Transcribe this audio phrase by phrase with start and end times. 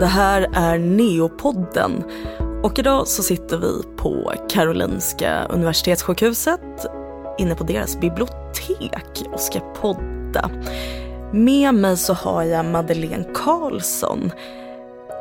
[0.00, 2.04] Det här är Neopodden
[2.62, 6.86] och idag så sitter vi på Karolinska Universitetssjukhuset
[7.38, 10.50] inne på deras bibliotek och ska podda.
[11.32, 14.30] Med mig så har jag Madeleine Karlsson.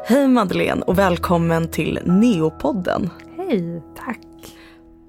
[0.05, 3.09] Hej Madeleine och välkommen till Neopodden.
[3.37, 4.57] Hej, tack.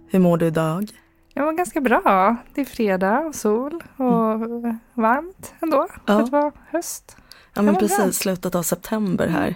[0.08, 0.90] Hur mår du idag?
[1.34, 2.36] Jag mår ganska bra.
[2.54, 4.78] Det är fredag och sol och mm.
[4.94, 6.16] varmt ändå ja.
[6.16, 7.16] för att vara höst.
[7.58, 8.12] Ja men precis, bra.
[8.12, 9.54] slutet av september här.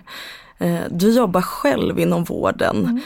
[0.58, 2.76] Eh, du jobbar själv inom vården.
[2.76, 3.00] Mm.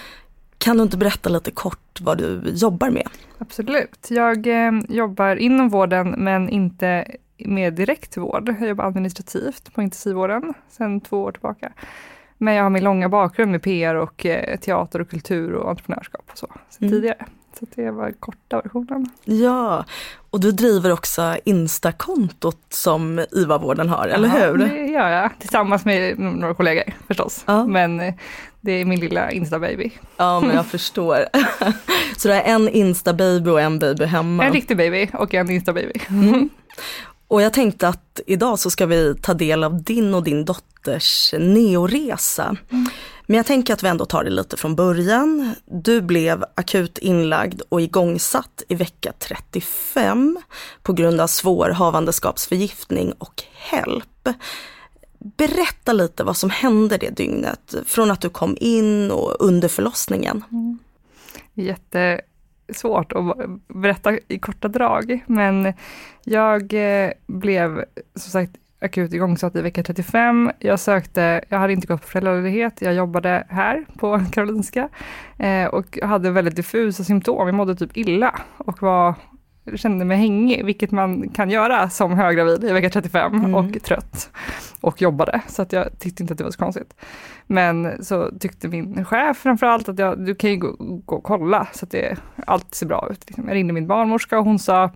[0.59, 3.09] Kan du inte berätta lite kort vad du jobbar med?
[3.38, 4.06] Absolut.
[4.10, 7.06] Jag eh, jobbar inom vården men inte
[7.38, 8.55] med direktvård.
[8.60, 11.72] Jag jobbar administrativt på intensivvården sedan två år tillbaka.
[12.38, 16.24] Men jag har min långa bakgrund med PR och eh, teater och kultur och entreprenörskap
[16.33, 16.48] och så,
[16.80, 16.92] mm.
[16.92, 17.27] tidigare.
[17.59, 19.10] Så det var korta versionen.
[19.24, 19.84] Ja,
[20.30, 24.59] och du driver också Insta-kontot som IVA-vården har, eller hur?
[24.59, 25.30] det gör jag.
[25.38, 27.45] Tillsammans med några kollegor förstås.
[27.47, 27.67] Ja.
[27.67, 28.14] Men eh,
[28.61, 29.91] det är min lilla Insta-baby.
[30.17, 31.25] Ja, men jag förstår.
[32.17, 34.45] Så du har en Insta-baby och en baby hemma?
[34.45, 36.00] En riktig baby och en Insta-baby.
[36.08, 36.48] Mm.
[37.28, 41.34] Och jag tänkte att idag så ska vi ta del av din och din dotters
[41.39, 42.56] neoresa.
[42.70, 42.86] Mm.
[43.27, 45.55] Men jag tänker att vi ändå tar det lite från början.
[45.64, 50.38] Du blev akut inlagd och igångsatt i vecka 35
[50.83, 54.28] på grund av svår havandeskapsförgiftning och HELP.
[55.18, 60.44] Berätta lite vad som hände det dygnet, från att du kom in och under förlossningen.
[60.50, 60.78] Mm.
[61.55, 63.36] Jättesvårt att
[63.68, 65.72] berätta i korta drag, men
[66.24, 70.50] jag eh, blev som sagt akut igångsatt i vecka 35.
[70.58, 74.88] Jag sökte, jag hade inte gått på föräldraledighet, jag jobbade här på Karolinska
[75.38, 77.46] eh, och hade väldigt diffusa symptom.
[77.46, 79.14] Jag mådde typ illa och var
[79.75, 83.55] kände mig hängig, vilket man kan göra som höggravid i vecka 35 mm.
[83.55, 84.31] och trött
[84.81, 85.41] och jobbade.
[85.48, 86.95] Så att jag tyckte inte att det var så konstigt.
[87.47, 91.67] Men så tyckte min chef framförallt att jag, du kan ju gå, gå och kolla
[91.73, 93.24] så att det, allt ser bra ut.
[93.27, 93.48] Liksom.
[93.48, 94.90] Jag ringde min barnmorska och hon sa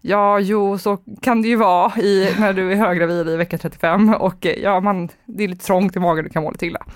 [0.00, 4.14] ja, jo, så kan det ju vara i, när du är höggravid i vecka 35
[4.14, 6.86] och ja, man, det är lite trångt i magen, du kan må lite illa.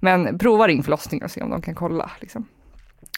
[0.00, 2.10] Men prova ring förlossningen och se om de kan kolla.
[2.20, 2.46] Liksom.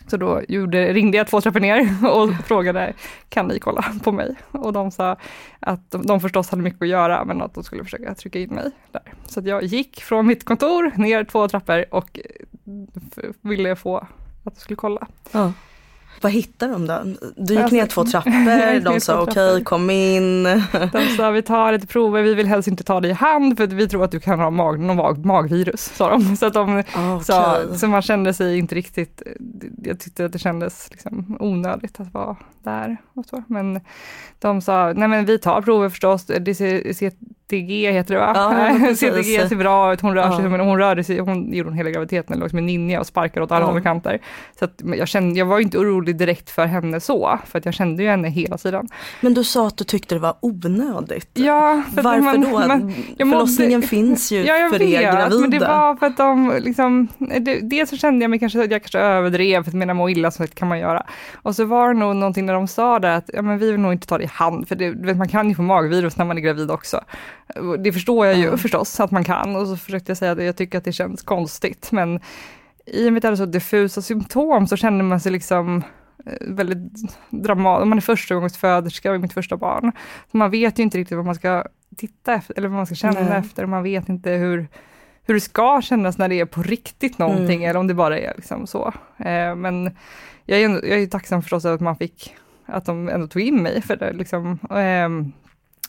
[0.06, 2.93] Så då gjorde, ringde jag två trappor ner och frågade,
[3.28, 4.34] kan ni kolla på mig?
[4.50, 5.16] Och de sa
[5.61, 8.55] att de, de förstås hade mycket att göra, men att de skulle försöka trycka in
[8.55, 9.03] mig där.
[9.27, 13.97] Så jag gick från mitt kontor ner två trappor och eh, ville få
[14.44, 15.06] att de skulle kolla.
[15.33, 15.53] Ja.
[16.21, 17.03] Vad hittade de då?
[17.37, 20.43] Du gick ner två trappor, de sa okej okay, kom in.
[20.93, 23.66] De sa vi tar lite prover, vi vill helst inte ta dig i hand för
[23.66, 25.81] vi tror att du kan ha mag, någon mag, magvirus.
[25.81, 26.37] Sa de.
[26.37, 27.25] Så, att de okay.
[27.25, 29.22] sa, så man kände sig inte riktigt,
[29.82, 32.97] jag tyckte att det kändes liksom onödigt att vara där.
[33.15, 33.43] Och så.
[33.47, 33.81] Men
[34.38, 37.12] de sa, nej men vi tar prover förstås, det ser, ser
[37.50, 38.33] CTG heter det va?
[38.34, 41.77] Ja, CTG ser bra ut, hon rör sig, men hon rörde sig, hon gjorde hon
[41.77, 44.19] hela graviditeten, låg som en ninja och sparkade åt alla håll och kanter.
[44.59, 47.75] Så att jag, kände, jag var inte orolig direkt för henne så, för att jag
[47.75, 48.88] kände ju henne hela tiden.
[49.21, 51.31] Men du sa att du tyckte det var onödigt.
[51.34, 51.83] Ja.
[51.93, 52.49] Varför man, då?
[52.50, 55.41] Man, Förlossningen mådde, finns ju ja, för vet, er gravida.
[55.41, 58.71] men det var för att de liksom, det, dels så kände jag mig kanske jag
[58.71, 61.06] kanske överdrev, för att mena må illa så kan man göra.
[61.34, 63.81] Och så var det nog någonting när de sa det att, ja men vi vill
[63.81, 66.25] nog inte ta det i hand, för det, vet, man kan ju få magvirus när
[66.25, 67.00] man är gravid också.
[67.78, 68.59] Det förstår jag ju mm.
[68.59, 71.22] förstås att man kan och så försökte jag säga att jag tycker att det känns
[71.22, 72.21] konstigt men
[72.87, 75.83] i och med att det hade så diffusa symptom så kände man sig liksom
[76.27, 76.93] eh, väldigt
[77.31, 79.93] dramatisk, man är förstagångsföderska och mitt första barn.
[80.31, 81.65] Man vet ju inte riktigt vad man ska
[81.97, 83.38] titta efter eller vad man ska känna Nej.
[83.38, 84.69] efter man vet inte hur,
[85.22, 87.71] hur det ska kännas när det är på riktigt någonting mm.
[87.71, 88.93] eller om det bara är liksom så.
[89.17, 89.97] Eh, men
[90.44, 92.34] jag är, jag är tacksam förstås att man fick,
[92.67, 94.59] att de ändå tog in mig för det liksom.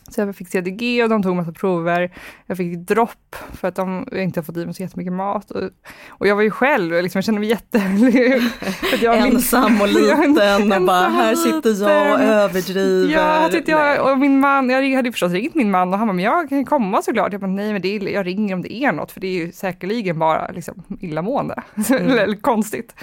[0.10, 2.12] Så jag fick CDG och de tog massa prover.
[2.46, 5.52] Jag fick dropp för att de inte har fått i mig så jättemycket mat.
[5.52, 5.70] Och,
[6.10, 7.78] och jag var ju själv, liksom, jag kände mig jätte...
[9.14, 13.14] ensam och liten och bara, här sitter jag och överdriver.
[13.14, 16.26] Ja, jag, och min man, jag hade förstås ringt min man och han bara, men
[16.26, 17.32] jag kan komma såklart.
[17.32, 19.46] Jag bara, nej men det är, jag ringer om det är något, för det är
[19.46, 21.64] ju säkerligen bara liksom, illamående.
[21.92, 22.18] Mm.
[22.18, 22.96] Eller konstigt.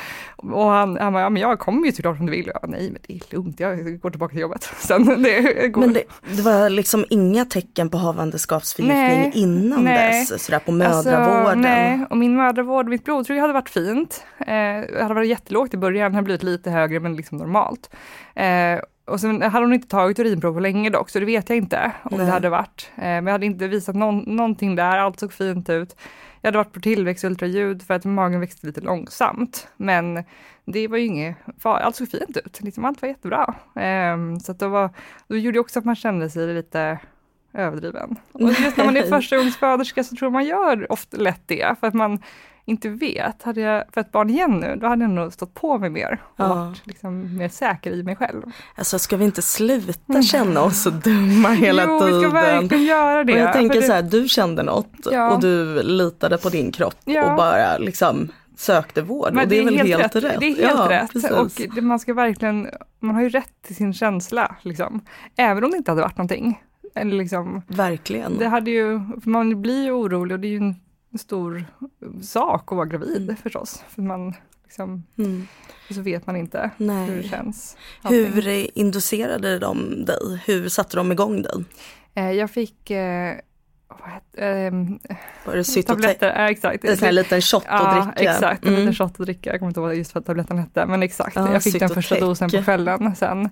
[0.42, 2.46] Och han, han bara, ja men jag kommer ju såklart om du vill.
[2.46, 4.62] Jag bara, nej men det är lugnt, jag går tillbaka till jobbet.
[4.78, 5.80] Sen, det går.
[5.80, 6.02] Men det,
[6.36, 10.20] det var liksom inga tecken på havandeskapsförgiftning innan nej.
[10.20, 10.44] dess?
[10.44, 11.46] Sådär på mödravården?
[11.46, 14.24] Alltså, nej, och min mödravård, mitt blodtryck hade varit fint.
[14.38, 17.90] Eh, hade varit jättelågt i början, det hade blivit lite högre men liksom normalt.
[18.34, 21.58] Eh, och sen hade hon inte tagit urinprov på länge dock, så det vet jag
[21.58, 22.26] inte om nej.
[22.26, 22.90] det hade varit.
[22.96, 25.96] Eh, men jag hade inte visat någon, någonting där, allt såg fint ut.
[26.40, 29.68] Jag hade varit på tillväxtultraljud för att magen växte lite långsamt.
[29.76, 30.24] Men
[30.64, 32.60] det var ju inget farligt, allt såg fint ut.
[32.60, 33.54] Liksom allt var jättebra.
[34.14, 34.90] Um, så det var,
[35.28, 36.98] då gjorde det också att man kände sig lite
[37.52, 38.16] överdriven.
[38.32, 41.94] Och just när man är förstagångsföderska så tror man gör ofta lätt det, för att
[41.94, 42.22] man
[42.68, 43.42] inte vet.
[43.42, 46.34] Hade jag fött barn igen nu, då hade jag nog stått på mig mer och
[46.44, 46.48] Ja.
[46.54, 48.42] varit liksom mer säker i mig själv.
[48.74, 52.14] Alltså ska vi inte sluta känna oss så dumma hela jo, tiden?
[52.18, 53.32] vi ska verkligen göra det.
[53.32, 55.30] Och jag tänker det- så här, du kände något Ja.
[55.30, 57.30] och du litade på din kropp Ja.
[57.30, 59.32] och bara liksom sökte vård.
[59.34, 60.40] Men och det är, väl helt, rätt.
[60.40, 61.12] Det är helt rätt.
[61.12, 61.30] Precis.
[61.30, 62.68] Och det, man ska verkligen,
[63.00, 65.00] man har ju rätt till sin känsla, liksom.
[65.36, 66.62] Även om det inte hade varit någonting.
[66.94, 68.38] Eller liksom, Verkligen.
[68.38, 70.74] det hade ju, man blir ju orolig och det är ju en
[71.18, 71.64] stor
[72.22, 73.36] sak att vara gravid Mm.
[73.36, 73.82] förstås.
[73.88, 74.34] För man
[74.64, 75.46] liksom, Mm.
[75.90, 77.28] så vet man inte hur det Nej.
[77.28, 77.76] känns.
[78.02, 78.32] allting.
[78.32, 80.42] Hur inducerade de dig?
[80.46, 81.64] Hur satte de igång dig?
[82.14, 83.36] Eh, jag fick eh,
[83.88, 84.98] vad heter, ehm,
[85.44, 85.86] Var det Cytotec?
[85.86, 86.84] tabletter, ja, exakt.
[86.84, 88.30] En sån här liten shot att Ja, dricka?
[88.30, 88.62] exakt.
[88.64, 88.80] En Mm.
[88.80, 89.50] liten shot att dricka.
[89.50, 91.36] Jag kommer inte ihåg just vad tabletten hette, men exakt.
[91.36, 93.48] Ja, jag fick den första dosen på kvällen sen.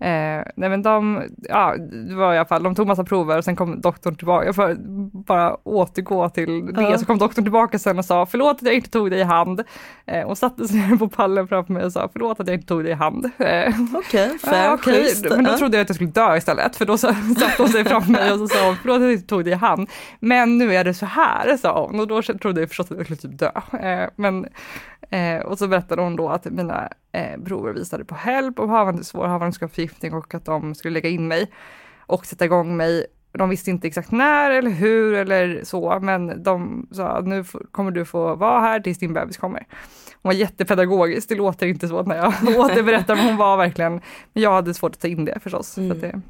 [0.00, 1.76] Eh, nej men de, ja,
[2.08, 4.76] det var i alla fall, de tog massa prover och sen kom doktorn tillbaka, får
[5.24, 6.98] bara återgå till det, Ja.
[6.98, 9.62] så kom doktorn tillbaka sen och sa förlåt att jag inte tog dig i hand.
[10.06, 12.66] Eh, och satte sig ner på pallen framför mig och sa förlåt att jag inte
[12.66, 13.24] tog dig i hand.
[13.38, 15.26] Eh, Okej, fair, Ja, okej, schysst.
[15.30, 17.16] men då trodde jag att jag skulle dö istället, för då satte
[17.58, 19.75] hon sig framför mig och så sa förlåt att jag inte tog dig i hand,
[20.20, 23.06] men nu är det så här, sa hon, och då trodde jag förstås att jag
[23.06, 23.50] skulle typ dö.
[23.80, 24.46] Eh, men,
[25.10, 29.04] eh, och så berättade hon då att mina eh, prover visade på HELP och havande,
[29.04, 31.52] svår havandeskapsförgiftning och att de skulle lägga in mig
[32.06, 33.06] och sätta igång mig.
[33.32, 37.90] De visste inte exakt när eller hur eller så, men de sa att nu kommer
[37.90, 39.66] du få vara här tills din bebis kommer.
[40.22, 43.92] Hon var jättepedagogisk, det låter inte så när jag återberättar, men hon var verkligen,
[44.32, 45.68] men jag hade svårt att ta in det förstås.
[45.68, 45.92] Så Mm.
[45.92, 46.20] att det,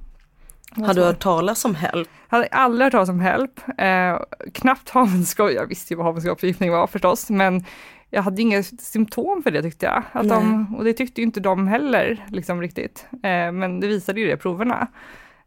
[0.70, 2.08] Har du hört talas om HELP?
[2.28, 4.18] hade aldrig hört talas om HELP, eh,
[4.52, 7.64] knappt havandeskap, jag visste ju vad havandeskapsförgiftning var förstås, men
[8.10, 10.02] jag hade inga symptom för det tyckte jag.
[10.12, 13.06] Att de, och det tyckte ju inte de heller liksom riktigt.
[13.12, 14.88] Eh, men det visade ju det proverna.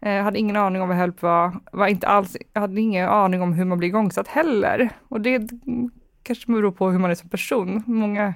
[0.01, 3.09] Eh, jag hade ingen aning om vad HELP var, var inte alls, jag hade ingen
[3.09, 4.89] aning om hur man blir igångsatt heller.
[5.07, 5.49] Och det
[6.23, 7.83] kanske beror på hur man är som person.
[7.85, 8.33] Många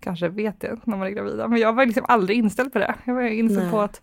[0.00, 2.94] kanske vet det när man är gravida, men jag var liksom aldrig inställd på det.
[3.04, 3.70] Jag var inställd Nej.
[3.70, 4.02] på att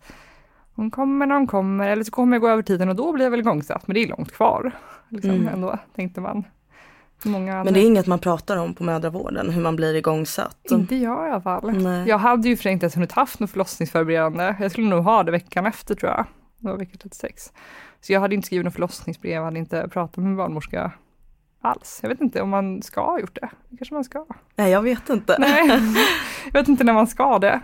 [0.80, 3.24] hon kommer när hon kommer, eller så kommer jag gå över tiden och då blir
[3.24, 4.72] jag väl igångsatt, men det är långt kvar.
[5.08, 5.48] Liksom, Mm.
[5.48, 6.44] ändå, tänkte man.
[7.24, 7.64] Många.
[7.64, 10.56] Men det är inget man pratar om på mödravården, hur man blir igångsatt.
[10.70, 11.72] Inte jag i alla fall.
[11.82, 12.08] Nej.
[12.08, 14.54] Jag hade ju för inte ens hunnit haft något förlossningsförberedande.
[14.60, 16.24] Jag skulle nog ha det veckan efter tror jag.
[16.58, 17.52] Det var vecka 36.
[18.00, 20.92] Så jag hade inte skrivit något förlossningsbrev, hade inte pratat med barnmorska
[21.60, 21.98] alls.
[22.02, 23.48] Jag vet inte om man ska ha gjort det.
[23.78, 24.26] Kanske man ska.
[24.56, 25.36] Nej, jag vet inte.
[25.38, 25.68] Nej,
[26.44, 27.60] jag vet inte när man ska det.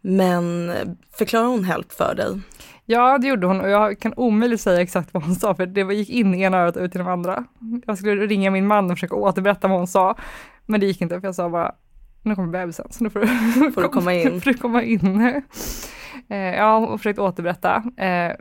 [0.00, 0.72] Men
[1.18, 2.40] förklarar hon HELP för dig?
[2.84, 5.94] Ja, det gjorde hon och jag kan omöjligt säga exakt vad hon sa för det
[5.94, 7.44] gick in i ena örat och ut i det andra.
[7.86, 10.14] Jag skulle ringa min man och försöka återberätta vad hon sa,
[10.66, 11.74] men det gick inte för jag sa bara
[12.22, 13.26] nu kommer bebisen så nu får du,
[13.72, 14.40] Får du komma in?
[14.40, 15.42] får du komma in.
[16.28, 17.76] Eh, ja, och försökt återberätta.
[17.76, 18.32] Eh,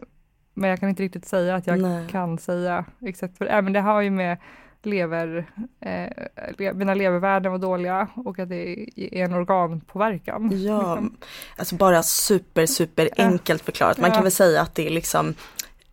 [0.54, 2.07] men jag kan inte riktigt säga att jag Nej.
[2.10, 3.62] kan säga exakt vad det är.
[3.62, 4.38] Men det har ju med
[4.86, 5.46] lever,
[5.80, 10.62] eh, mina levervärden var dåliga och att det är en organpåverkan.
[10.64, 11.00] Ja,
[11.58, 13.98] alltså bara super, super enkelt förklarat.
[13.98, 15.34] Man kan väl säga att det är liksom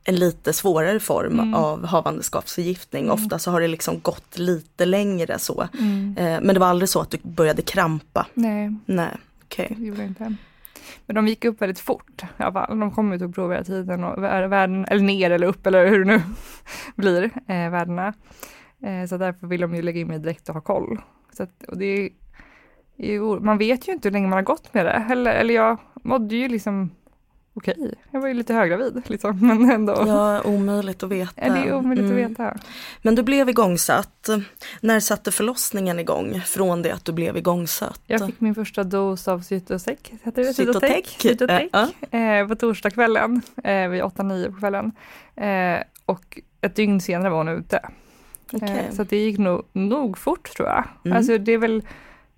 [0.04, 1.54] en lite svårare form Mm.
[1.54, 3.02] av havandeskapsförgiftning.
[3.04, 3.14] Mm.
[3.14, 5.68] Ofta så har det liksom gått lite längre så.
[5.78, 6.16] Mm.
[6.18, 8.26] Eh, men det var aldrig så att du började krampa?
[8.34, 9.08] Nej, Nej,
[9.44, 9.74] okej.
[9.78, 10.34] det gjorde jag inte.
[11.06, 12.78] Men de gick upp väldigt fort i alla fall.
[12.78, 15.86] De kom ut och provade hela tiden och vär- värden, eller ner eller upp eller
[15.88, 16.22] hur det nu
[16.96, 18.14] blir, eh, värdena.
[18.82, 21.00] Eh, så därför vill de ju lägga in mig direkt och ha koll.
[21.32, 22.10] Så att, och det är,
[22.96, 25.06] ju, man vet ju inte hur länge man har gått med det.
[25.10, 26.90] Eller, eller jag mådde ju liksom
[27.54, 27.94] okej.
[28.10, 30.04] Jag var ju lite höggravid liksom, men ändå.
[30.06, 31.46] Ja, omöjligt att veta.
[31.46, 32.24] Ja, det är omöjligt Mm.
[32.24, 32.56] att veta.
[33.02, 34.28] Men du blev igångsatt.
[34.80, 38.00] När satte förlossningen igång från det att du blev igångsatt?
[38.06, 40.54] Jag fick min första dos av Cytotec, heter det?
[40.54, 41.06] Cytotec.
[41.06, 41.70] Cytotec.
[41.72, 42.18] Ja.
[42.18, 44.92] Eh, på torsdagskvällen, eh, vid 8-9 på kvällen.
[45.36, 47.80] Eh, och ett dygn senare var hon ute.
[48.52, 48.78] Okej.
[48.78, 50.84] Eh, så det gick nog, nog fort tror jag.
[51.04, 51.16] Mm.
[51.16, 51.82] Alltså det är väl,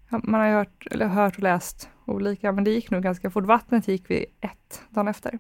[0.09, 3.45] man har hört, eller hört och läst olika, men det gick nog ganska fort.
[3.45, 5.39] Vattnet gick vid ett dagen efter.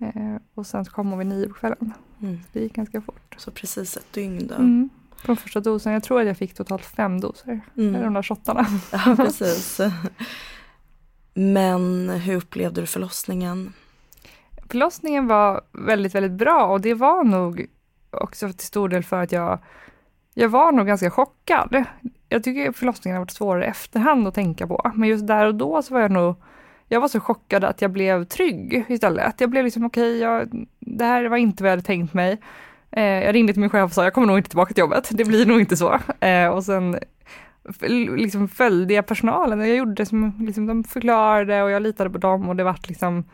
[0.00, 1.92] Eh, och sen så kom hon vid nio på kvällen.
[2.22, 2.38] Mm.
[2.52, 3.34] Det gick ganska fort.
[3.36, 4.54] Så precis ett dygn då.
[4.54, 4.90] Mm.
[5.10, 7.60] På den första dosen, jag tror att jag fick totalt fem doser.
[7.76, 8.02] Mm.
[8.02, 8.66] De där shottarna.
[8.92, 9.80] Ja, precis.
[11.34, 13.72] Men hur upplevde du förlossningen?
[14.68, 17.66] Förlossningen var väldigt, väldigt bra och det var nog
[18.22, 19.58] också till stor del för att jag,
[20.34, 21.84] jag var nog ganska chockad.
[22.28, 25.54] Jag tycker förlossningen har varit svårare i efterhand att tänka på, men just där och
[25.54, 26.36] då så var jag nog
[26.88, 29.40] jag var så chockad att jag blev trygg istället.
[29.40, 32.38] Jag blev liksom okej, okay, det här var inte vad jag hade tänkt mig.
[32.90, 35.08] Eh, jag ringde till min chef och sa jag kommer nog inte tillbaka till jobbet,
[35.10, 35.98] det blir nog inte så.
[36.20, 36.98] Eh, och sen
[38.16, 42.10] liksom följde jag personalen och jag gjorde det som liksom, de förklarade och jag litade
[42.10, 43.24] på dem och det vart liksom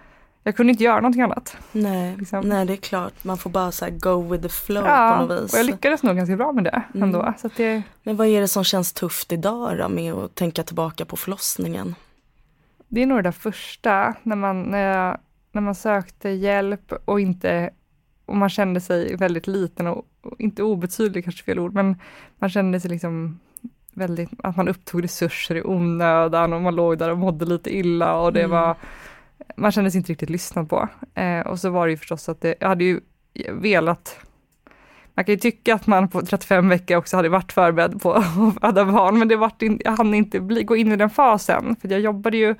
[0.42, 1.56] jag kunde inte göra någonting annat.
[1.72, 2.48] Nej, Liksom.
[2.48, 5.26] nej det är klart, man får bara så här go with the flow Ja, på
[5.26, 5.52] något vis.
[5.52, 7.02] och jag lyckades nog ganska bra med det Mm.
[7.02, 7.32] ändå.
[7.38, 11.04] Så det, Men vad är det som känns tufft idag då med att tänka tillbaka
[11.04, 11.94] på förlossningen?
[12.88, 15.18] det är nog det där första, när man, när, jag,
[15.52, 17.70] när man sökte hjälp och inte
[18.26, 21.96] och man kände sig väldigt liten och, och inte obetydlig kanske fel ord, men
[22.38, 23.40] man kände sig liksom
[23.94, 28.14] väldigt, att man upptog resurser i onödan och man låg där och mådde lite illa
[28.16, 28.50] och det Mm.
[28.50, 28.76] var,
[29.56, 30.88] man kände sig inte riktigt lyssnad på.
[31.14, 33.00] Eh, och så var det ju förstås att det, jag hade ju
[33.50, 34.18] velat
[35.14, 38.24] man kan ju tycka att man på 35 veckor också hade varit förberedd på att
[38.60, 41.76] föda barn, men det vart in, jag hann inte bli, gå in i den fasen,
[41.80, 42.50] för jag jobbade ju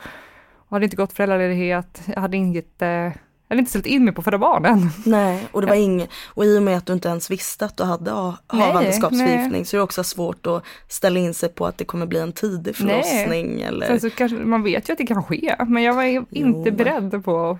[0.54, 3.12] och hade inte gått föräldraledighet, jag hade inget, eh,
[3.54, 4.90] hade inte ställt in mig på föda barn än.
[5.04, 7.76] Nej, och det var inget, och i och med att du inte ens visste att
[7.76, 11.66] du hade ha- Nej, havandeskapsförgiftning så är det också svårt att ställa in sig på
[11.66, 13.02] att det kommer bli en tidig Nej.
[13.02, 16.02] förlossning eller Sen så kanske, man vet ju att det kan ske, men jag var
[16.02, 16.28] inte
[16.70, 16.70] Jo.
[16.76, 17.58] beredd på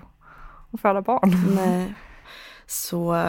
[0.73, 1.54] att föda barn.
[1.56, 1.94] Nej.
[2.66, 3.25] Så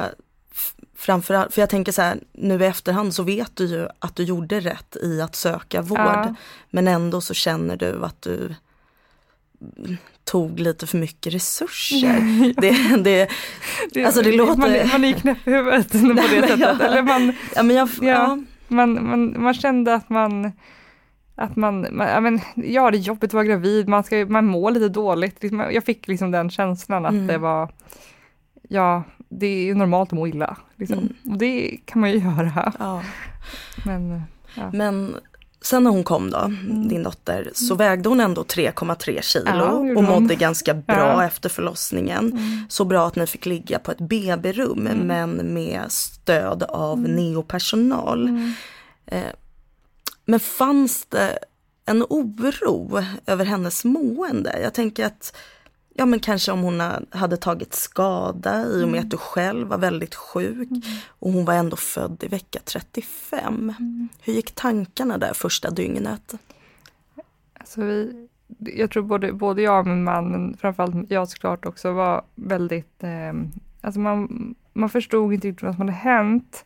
[0.98, 4.24] framförallt, för jag tänker så här, nu i efterhand så vet du ju att du
[4.24, 6.00] gjorde rätt i att söka vård.
[6.00, 6.36] Ja.
[6.70, 8.56] Men ändå så känner du att du
[10.24, 12.54] tog lite för mycket resurser.
[12.62, 13.30] det, det,
[13.94, 16.60] Det, Alltså, det låter- man, man är ju knäpp i huvudet på det sättet.
[16.60, 18.08] jag- Eller man, ja, men jag, Ja.
[18.08, 18.40] ja.
[18.68, 20.52] man, man, man kände att man
[21.36, 24.46] att man, man ja, men, ja det är jobbigt att vara gravid, man, ska, man
[24.46, 25.42] mår lite dåligt.
[25.44, 27.28] Liksom, Jag fick liksom den känslan att Mm.
[27.28, 27.72] det var,
[28.70, 30.58] ja det är normalt att må illa.
[30.76, 30.98] Liksom.
[30.98, 31.14] Mm.
[31.34, 32.74] Och det kan man ju göra.
[32.80, 33.04] ja.
[33.86, 34.22] Men
[34.74, 35.16] Men
[35.62, 36.52] sen när hon kom då,
[36.90, 39.88] din dotter, så vägde hon ändå 3,3 kilo Mm.
[39.88, 41.26] Ja, och mådde ganska bra Ja.
[41.26, 42.32] efter förlossningen.
[42.32, 42.66] Mm.
[42.70, 48.28] Så bra att ni fick ligga på ett BB-rum men med stöd av neopersonal.
[48.28, 48.54] Mm.
[49.06, 49.22] Eh,
[50.26, 51.40] men fanns det
[51.86, 54.60] en oro över hennes mående?
[54.64, 55.36] Jag tänker att
[55.94, 59.68] Ja men kanske om hon ha- hade tagit skada i och med att du själv
[59.68, 60.70] var väldigt sjuk
[61.08, 63.74] och hon var ändå född i vecka 35.
[64.22, 66.34] Hur gick tankarna där första dygnet?
[67.60, 68.28] Alltså vi,
[68.60, 73.04] jag tror både, både jag och min man, men framförallt jag såklart också, var väldigt,
[73.04, 73.34] eh,
[73.82, 76.66] alltså man, man förstod inte riktigt vad som hade hänt.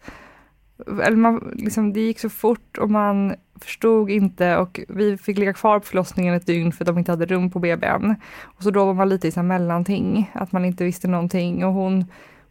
[0.87, 5.53] Eller man, liksom, det gick så fort och man förstod inte och vi fick ligga
[5.53, 8.15] kvar på förlossningen ett dygn för att de inte hade rum på BBn.
[8.43, 11.65] Och så då var man lite i så här mellanting, att man inte visste någonting
[11.65, 12.05] och hon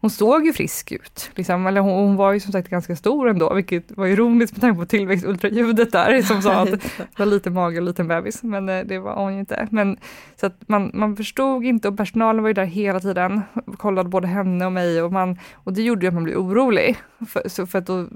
[0.05, 1.67] hon såg ju frisk ut, liksom.
[1.67, 4.81] eller hon, hon var ju som sagt ganska stor ändå, vilket var ironiskt med tanke
[4.81, 8.85] på tillväxtultraljudet där som sa att det var lite mage och liten bebis, men eh,
[8.85, 9.69] det var hon ju inte.
[9.71, 9.97] Men,
[10.37, 13.43] så att man, man förstod inte och personalen var ju där hela tiden,
[13.77, 16.97] kollade både henne och mig och, man, och det gjorde ju att man blev orolig.
[17.29, 18.07] För, så för att då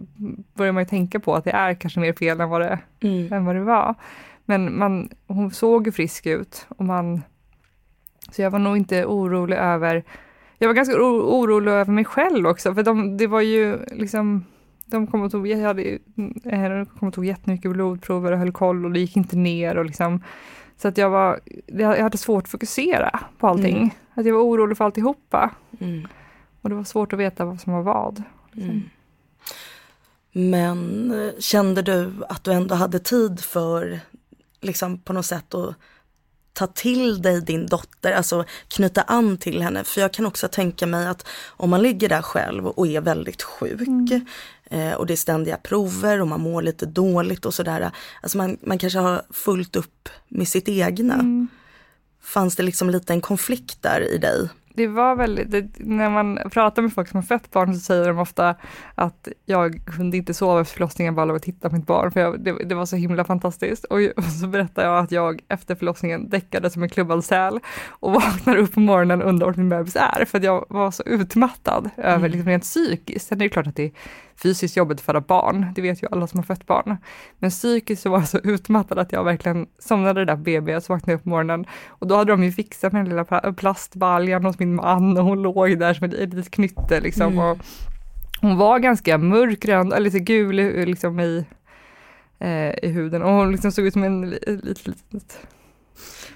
[0.54, 3.32] börjar man ju tänka på att det är kanske mer fel än vad det, Mm.
[3.32, 3.94] än vad det var.
[4.44, 7.22] Men man, hon såg ju frisk ut och man,
[8.30, 10.04] så jag var nog inte orolig över
[10.58, 14.44] jag var ganska oro- orolig över mig själv också, för de, det var ju liksom
[14.86, 15.82] de kom och tog, jag hade,
[16.44, 19.76] eh, de kom och tog jättemycket blodprover och höll koll och det gick inte ner
[19.78, 20.22] och liksom
[20.76, 23.76] så att jag var, jag hade svårt att fokusera på allting.
[23.76, 23.90] Mm.
[24.14, 25.50] Att jag var orolig för alltihopa
[25.80, 26.06] Mm.
[26.60, 28.22] och det var svårt att veta vad som var vad.
[28.56, 28.80] Mm.
[30.32, 34.00] Men eh, kände du att du ändå hade tid för,
[34.60, 35.74] liksom på något sätt att
[36.58, 39.84] ta till dig din dotter, alltså knyta an till henne.
[39.84, 43.42] För jag kan också tänka mig att om man ligger där själv och är väldigt
[43.42, 44.10] sjuk
[44.70, 47.90] eh, och det är ständiga prover och man mår lite dåligt och sådär.
[48.22, 51.14] Alltså man, man kanske har fullt upp med sitt egna.
[51.14, 51.48] Mm.
[52.22, 54.48] Fanns det liksom lite en konflikt där i dig?
[54.78, 58.08] Det var väldigt, det, när man pratar med folk som har fött barn så säger
[58.08, 58.54] de ofta
[58.94, 62.20] att jag kunde inte sova efter förlossningen bara av att titta på mitt barn för
[62.20, 63.84] jag, det, det var så himla fantastiskt.
[63.84, 68.12] Och, och så berättar jag att jag efter förlossningen däckade som en klubbad säl och
[68.22, 71.02] vaknar upp på morgonen och undrar vart min bebis är för att jag var så
[71.02, 73.28] utmattad över liksom rent psykiskt.
[73.28, 73.92] Sen är det klart att det
[74.42, 76.96] fysiskt jobbigt att föda barn, det vet ju alla som har fött barn.
[77.38, 80.92] Men psykiskt så var jag så utmattad att jag verkligen somnade där BB och så
[80.92, 83.52] vaknade jag upp på morgonen och då hade de ju fixat med den lilla pla-
[83.54, 87.32] plastbaljan hos min man och hon låg där som ett litet knytte liksom.
[87.32, 87.38] Mm.
[87.38, 87.58] Och
[88.40, 91.44] hon var ganska mörkgrön, eller lite gul i- liksom i,
[92.38, 95.38] eh, i huden och hon liksom såg ut som en litet, litet, litet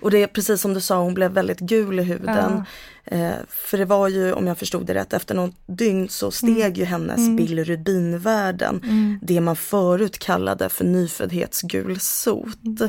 [0.01, 2.65] Och det är precis som du sa, hon blev väldigt gul i huden.
[3.05, 6.79] Eh, för det var ju, om jag förstod det rätt, efter något dygn så steg
[6.79, 7.37] ju hennes Mm.
[7.37, 8.81] bilirubinvärden.
[8.85, 9.19] Mm.
[9.23, 12.81] Det man förut kallade för nyföddhetsgulsot.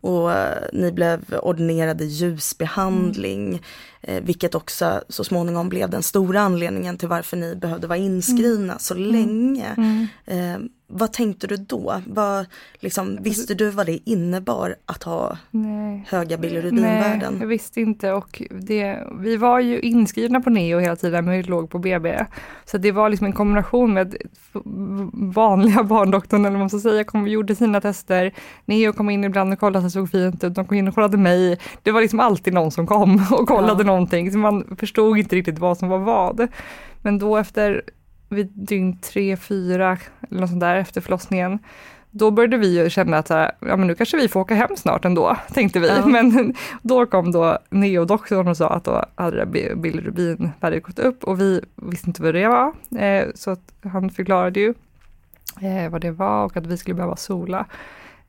[0.00, 3.62] Och eh, ni blev ordinerade ljusbehandling,
[4.00, 8.78] eh, vilket också så småningom blev den stora anledningen till varför ni behövde vara inskrivna
[8.78, 9.66] så länge.
[9.76, 10.06] Mm.
[10.26, 12.02] Eh, vad tänkte du då?
[12.06, 12.46] Vad,
[12.80, 16.06] liksom, visste du vad det innebar att ha Nej.
[16.08, 17.36] höga Nej, bilirubinvärden?
[17.40, 21.34] jag visste inte och det, vi var var ju inskrivna på neo hela tiden men
[21.34, 22.24] vi låg på BB.
[22.64, 24.16] Så det var liksom en kombination med
[25.12, 28.32] vanliga barndoktorn eller vad man ska säga, kom gjorde sina tester.
[28.64, 30.94] Neo kom in ibland och kollade att det såg fint ut, de kom in och
[30.94, 31.58] kollade mig.
[31.82, 33.86] Det var liksom alltid någon som kom och kollade ja.
[33.86, 36.48] någonting, så man förstod inte riktigt vad som var vad.
[37.02, 37.82] Men då efter
[38.28, 39.98] vid dygn tre, fyra
[40.30, 41.58] eller något sånt där efter förlossningen
[42.16, 44.54] då började vi ju känna att så här, ja, men nu kanske vi får åka
[44.54, 45.88] hem snart ändå, tänkte vi.
[45.88, 46.06] Ja.
[46.06, 51.60] Men då kom då neodoktorn och sa att då hade bilirubinvärdet gått upp och vi
[51.74, 52.72] visste inte vad det var.
[52.98, 54.74] Eh, så att han förklarade ju
[55.60, 57.66] eh, vad det var och att vi skulle behöva sola.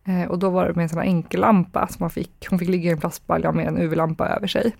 [0.05, 2.47] Eh, och då var det med en sån här enkel lampa som man fick.
[2.49, 4.75] Hon fick ligga i en plastbalja med en UV-lampa över sig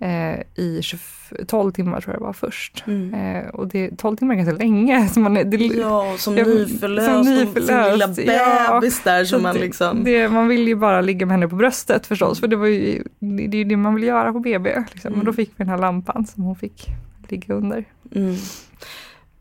[0.00, 0.98] eh, i 20,
[1.46, 2.84] 12 timmar tror jag det var först.
[2.86, 3.14] Mm.
[3.14, 5.08] Eh, och det, 12 timmar är ganska länge.
[5.14, 9.56] Så man, det, ja, som nyförlöst, som nyförlöst sin lilla bebis ja, där som man
[9.56, 10.04] liksom.
[10.04, 13.02] Det, man vill ju bara ligga med henne på bröstet förstås, för det var ju
[13.18, 14.84] det, det, det man vill göra på BB.
[14.92, 15.08] Liksom.
[15.08, 15.20] Mm.
[15.20, 16.86] Och då fick vi den här lampan som hon fick
[17.28, 17.84] ligga under.
[18.14, 18.34] Mm.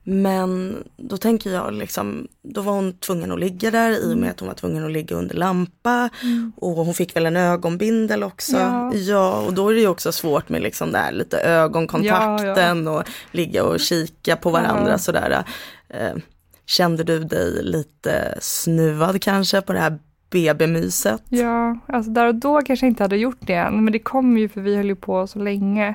[0.07, 4.17] Men då tänker jag liksom, då var hon tvungen att ligga där i och med
[4.17, 4.29] mm.
[4.29, 6.09] att hon var tvungen att ligga under lampa.
[6.23, 6.51] Mm.
[6.57, 8.57] Och hon fick väl en ögonbindel också.
[8.57, 8.93] Ja.
[8.93, 9.45] ja.
[9.47, 12.99] och då är det ju också svårt med liksom det här lite ögonkontakten ja, ja.
[12.99, 15.43] och ligga och kika på varandra sådär.
[15.89, 16.15] Eh,
[16.65, 21.21] kände du dig lite snuvad kanske på det här BB-myset?
[21.29, 24.37] Ja, alltså där och då kanske jag inte hade gjort det än, men det kom
[24.37, 25.87] ju för vi höll ju på så länge.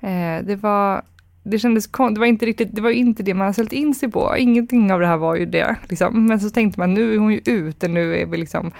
[0.00, 1.02] Eh, det var
[1.50, 4.34] det kändes det var inte riktigt, det var inte det man ställt in sig på.
[4.38, 5.76] Ingenting av det här var ju det.
[5.88, 6.26] Liksom.
[6.26, 8.72] Men så tänkte man, nu är hon ju ute, nu är vi liksom,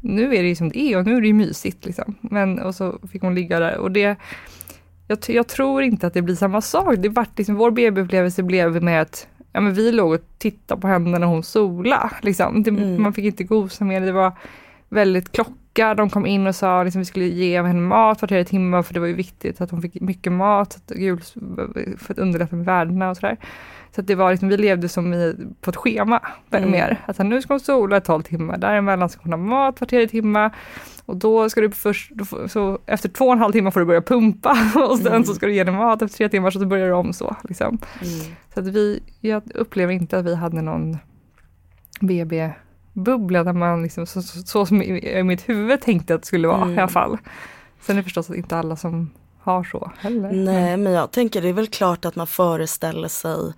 [0.00, 1.86] nu är det ju som det är och nu är det ju mysigt.
[1.86, 2.14] Liksom.
[2.20, 4.16] Men, och så fick hon ligga där och det,
[5.08, 6.94] jag, jag tror inte att det blir samma sak.
[6.98, 10.88] Det vart liksom, vår BB-upplevelse blev med att ja, men vi låg och tittade på
[10.88, 12.10] henne när hon sola.
[12.22, 12.62] Liksom.
[12.62, 13.02] Det, mm.
[13.02, 14.32] Man fick inte gosa med det, det var
[14.88, 15.94] väldigt klockrent klocka.
[15.94, 18.82] De kom in och sa att liksom, vi skulle ge henne mat var tredje timme
[18.82, 20.78] för det var ju viktigt att hon fick mycket mat
[21.98, 23.36] för att underlätta med värdena och sådär.
[23.94, 26.70] Så att det var liksom, vi levde som i, på ett schema mm.
[26.70, 27.00] mer.
[27.06, 30.08] Att nu ska hon sola ett 12 timmar, däremellan ska hon ha mat var tredje
[30.08, 30.50] timme.
[31.06, 32.12] Och då ska du först,
[32.48, 34.50] så efter två och en halv timme får du börja pumpa
[34.90, 35.24] och sen mm.
[35.24, 37.36] så ska du ge henne mat efter tre timmar så börjar du om så.
[37.44, 37.78] Liksom.
[38.02, 38.34] Mm.
[38.54, 40.98] Så att vi, jag upplever inte att vi hade någon
[42.00, 42.50] BB
[42.94, 46.26] bubbla där man liksom, så, så, så som i, i mitt huvud tänkte att det
[46.26, 46.74] skulle vara mm.
[46.74, 47.18] i alla fall.
[47.80, 50.32] Sen är det förstås inte alla som har så heller.
[50.32, 53.52] Nej men jag tänker det är väl klart att man föreställer sig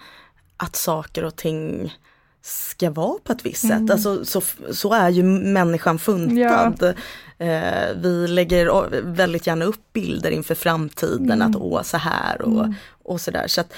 [0.56, 1.94] att saker och ting
[2.42, 3.78] ska vara på ett visst mm.
[3.78, 3.92] sätt.
[3.92, 4.40] Alltså, så,
[4.72, 6.94] så är ju människan funtad.
[7.38, 7.46] Ja.
[7.46, 11.50] Eh, vi lägger väldigt gärna upp bilder inför framtiden mm.
[11.50, 12.74] att åh så här och, mm.
[13.02, 13.46] och sådär.
[13.46, 13.72] Så att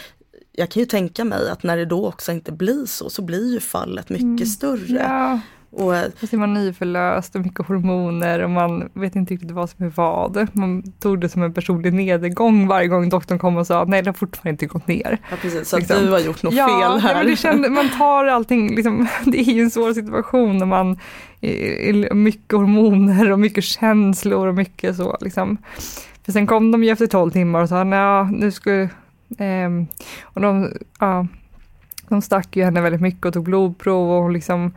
[0.59, 3.53] jag kan ju tänka mig att när det då också inte blir så, så blir
[3.53, 4.47] ju fallet mycket mm.
[4.47, 5.03] större.
[5.03, 5.41] Ja.
[5.71, 9.85] Och, Fast är man nyförlöst och mycket hormoner och man vet inte riktigt vad som
[9.85, 10.49] är vad.
[10.53, 14.09] Man tog det som en personlig nedgång varje gång doktorn kom och sa nej det
[14.09, 15.19] har fortfarande inte gått ner.
[15.31, 15.97] Ja, precis, så liksom.
[15.97, 17.23] att du har gjort något ja, fel här.
[17.23, 20.99] Ja, det kände, man tar allting, liksom, det är ju en svår situation när man
[21.41, 25.17] är mycket hormoner och mycket känslor och mycket så.
[25.21, 25.57] Liksom.
[26.25, 28.89] För sen kom de ju efter 12 timmar och sa nej nu ska
[29.39, 29.87] Um,
[30.23, 31.27] och de, ja,
[32.09, 34.73] de stack ju henne väldigt mycket och tog blodprov och liksom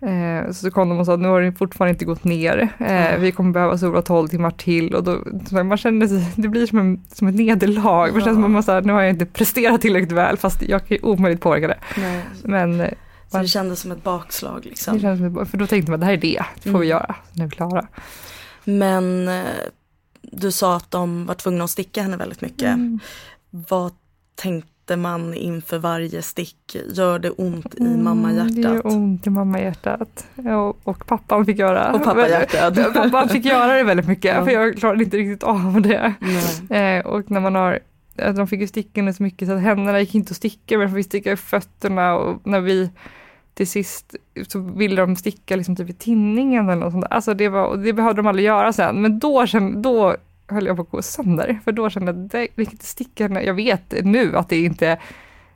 [0.00, 2.68] eh, så kom de och sa att nu har det fortfarande inte gått ner.
[2.78, 5.24] Eh, vi kommer behöva sola 12 timmar till och då,
[5.64, 8.08] man kände sig, det blir som, en, som ett nederlag.
[8.08, 8.12] Ja.
[8.12, 10.86] Man känner som att man här, nu har jag inte presterat tillräckligt väl fast jag
[10.86, 11.78] kan ju omöjligt påverka det.
[11.96, 12.24] Nej.
[12.44, 12.90] Men, eh,
[13.28, 14.94] så det kändes som ett bakslag liksom?
[14.94, 16.80] Det kändes, för då tänkte man det här är det, det får mm.
[16.80, 17.86] vi göra, nu är vi klara.
[18.64, 19.44] Men eh,
[20.22, 22.62] du sa att de var tvungna att sticka henne väldigt mycket.
[22.62, 23.00] Mm.
[23.50, 23.92] Vad
[24.34, 26.76] tänkte man inför varje stick?
[26.92, 28.54] Gör det ont i mm, mammahjärtat?
[28.54, 30.26] Det gör ont i mammahjärtat.
[30.36, 32.94] Och, och pappan fick göra och pappahjärtat.
[32.94, 34.44] pappan fick göra det väldigt mycket ja.
[34.44, 36.14] för jag klarade inte riktigt av det.
[36.76, 37.78] Eh, och när man har
[38.34, 40.86] de fick ju sticka henne så mycket så att händerna gick inte att sticka men
[40.86, 42.90] de fick sticka i fötterna och när vi
[43.54, 44.14] till sist
[44.48, 47.04] så ville de sticka liksom typ i tinningen eller något sånt.
[47.10, 50.16] Alltså det, var, det behövde de aldrig göra sen men då, då
[50.50, 51.60] höll jag på att gå sönder.
[51.64, 54.98] För då kände jag, det, vilket stickande, jag vet nu att det inte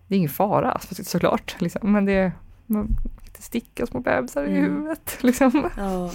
[0.07, 2.33] det är ingen fara såklart, liksom, men det
[2.67, 2.97] man
[3.45, 4.57] sticka små bebisar mm.
[4.57, 5.17] i huvudet.
[5.21, 5.71] Liksom.
[5.77, 6.11] Ja.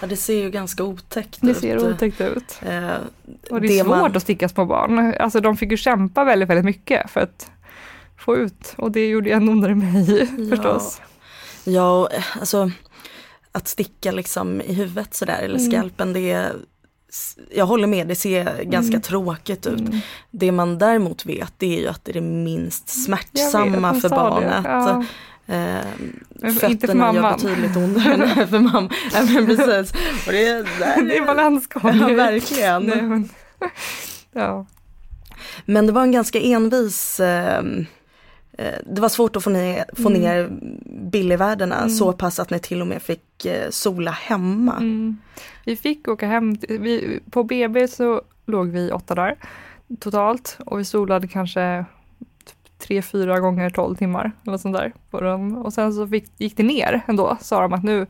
[0.00, 0.06] ja.
[0.06, 1.54] det ser ju ganska otäckt det ut.
[1.54, 2.60] Det ser otäckt ut.
[2.62, 2.94] Eh,
[3.50, 4.16] och det är det svårt man...
[4.16, 5.14] att sticka små barn.
[5.20, 7.50] Alltså de fick ju kämpa väldigt, väldigt mycket för att
[8.16, 10.56] få ut och det gjorde ännu ondare mig ja.
[10.56, 11.00] förstås.
[11.64, 12.08] Ja,
[12.40, 12.70] alltså
[13.52, 15.70] att sticka liksom i huvudet sådär eller mm.
[15.70, 16.22] skalpen mm.
[16.22, 16.52] det
[17.54, 19.02] jag håller med, det ser ganska mm.
[19.02, 19.80] tråkigt ut.
[19.80, 20.00] Mm.
[20.30, 24.08] Det man däremot vet det är ju att det är det minst smärtsamma vet, för
[24.08, 24.64] barnet.
[24.64, 25.04] Ja.
[25.46, 28.90] Eh, fötterna gör betydligt ondare än för mamma.
[29.12, 29.92] Ja, men precis.
[30.26, 30.62] Och det, är,
[31.08, 31.98] det är balansgång.
[32.00, 32.82] Ja, verkligen.
[32.82, 33.28] Nej, men,
[34.32, 34.66] ja.
[35.64, 37.62] Men det var en ganska envis eh
[38.86, 40.20] det var svårt att få ner, få mm.
[40.20, 40.50] ner
[41.10, 41.90] billigvärdena mm.
[41.90, 44.76] så pass att ni till och med fick eh, sola hemma.
[44.76, 45.18] Mm.
[45.64, 49.36] Vi fick åka hem, vi, på BB så låg vi åtta dagar
[50.00, 51.84] totalt och vi solade kanske
[52.78, 54.92] tre, fyra gånger tolv timmar eller sånt där.
[55.10, 55.56] På dem.
[55.56, 58.06] Och sen så fick, gick det ner ändå, sa de att nu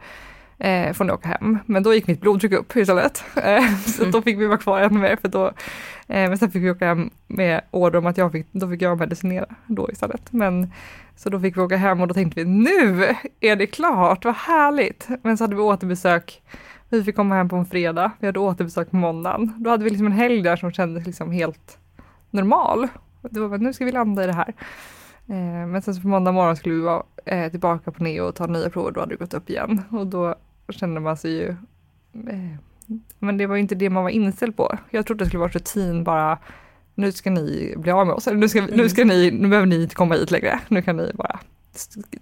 [0.58, 1.58] eh, får ni åka hem.
[1.66, 3.24] Men då gick mitt blodtryck upp istället.
[3.36, 4.12] Eh, så mm.
[4.12, 5.52] då fick vi vara kvar ännu mer för då, eh,
[6.10, 8.82] Eh, men sen fick vi åka hem med order om att jag fick, då fick
[8.82, 10.32] jag medicinera då istället.
[10.32, 10.72] Men
[11.16, 14.34] så då fick vi åka hem och då tänkte vi nu är det klart, vad
[14.34, 15.08] härligt.
[15.22, 16.42] Men så hade vi återbesök
[16.90, 19.54] vi fick komma hem på en fredag, vi hade återbesök på måndagen.
[19.58, 21.78] Då hade vi liksom en helg där som kändes liksom helt
[22.30, 22.88] normal.
[23.30, 24.54] Det var nu ska vi landa i det här.
[25.26, 28.34] Eh, men sen så på måndag morgon skulle vi vara eh, tillbaka på neo och
[28.34, 29.82] ta nya prover, då hade det gått upp igen.
[29.90, 30.34] Och då
[30.68, 31.56] kände man sig ju...
[33.18, 34.78] Men det var inte det man var inställd på.
[34.90, 36.38] Jag trodde det skulle vara rutin bara,
[36.94, 39.66] nu ska ni bli av med oss, eller nu, ska, nu, ska ni, nu behöver
[39.66, 40.60] ni inte komma hit längre.
[40.68, 41.40] Nu kan ni bara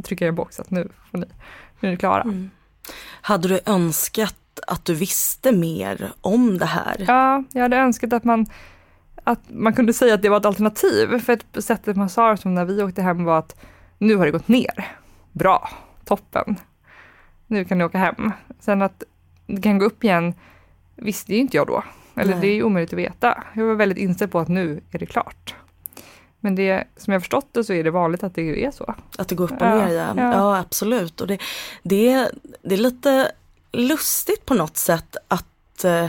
[0.04, 1.26] trycka i en box att nu får ni,
[1.80, 2.22] nu är ni klara.
[2.22, 2.50] Mm.
[3.20, 4.34] Hade du önskat
[4.66, 7.04] att du visste mer om det här?
[7.08, 8.46] Ja, jag hade önskat att man
[9.24, 11.18] att man kunde säga att det var ett alternativ.
[11.18, 13.60] För ett sättet man sa som när vi åkte hem var att
[13.98, 14.96] nu har det gått ner.
[15.32, 15.70] Bra,
[16.04, 16.56] toppen.
[17.46, 18.32] Nu kan ni åka hem.
[18.60, 19.02] Sen att
[19.46, 20.34] det kan gå upp igen
[20.98, 21.84] visste ju inte jag då.
[22.14, 22.40] Eller Nej.
[22.40, 23.44] det är omöjligt att veta.
[23.54, 25.54] Jag var väldigt inställd på att nu är det klart.
[26.40, 28.94] Men det, som jag förstått det så är det vanligt att det är så.
[29.18, 30.14] Att det går upp och ner ja.
[30.16, 30.32] ja.
[30.32, 31.20] ja absolut.
[31.20, 31.38] Och det,
[31.82, 32.30] det,
[32.62, 33.32] det är lite
[33.72, 36.08] lustigt på något sätt att eh,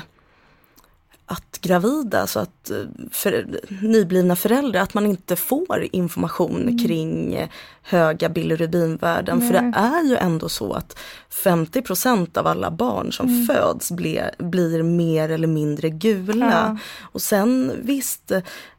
[1.32, 2.78] att gravida, så att eh,
[3.12, 3.46] för,
[3.82, 6.78] nyblivna föräldrar, att man inte får information mm.
[6.78, 7.48] kring
[7.82, 9.40] höga bilirubinvärden.
[9.40, 9.48] Nej.
[9.48, 11.00] För det är ju ändå så att
[11.44, 13.46] 50% av alla barn som mm.
[13.46, 16.46] föds blir, blir mer eller mindre gula.
[16.52, 16.78] Ja.
[17.02, 18.32] Och sen visst,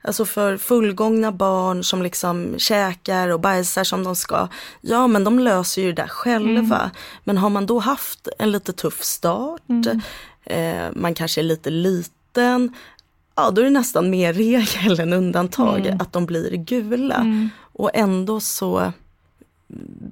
[0.02, 4.48] alltså för fullgångna barn som liksom käkar och bajsar som de ska,
[4.80, 6.78] ja men de löser ju det där själva.
[6.78, 6.90] Mm.
[7.24, 10.00] Men har man då haft en lite tuff start, mm.
[10.44, 12.74] eh, man kanske är lite liten vatten,
[13.36, 16.00] ja då är det nästan mer regel än undantag mm.
[16.00, 17.16] att de blir gula.
[17.16, 17.48] Mm.
[17.72, 18.92] Och ändå så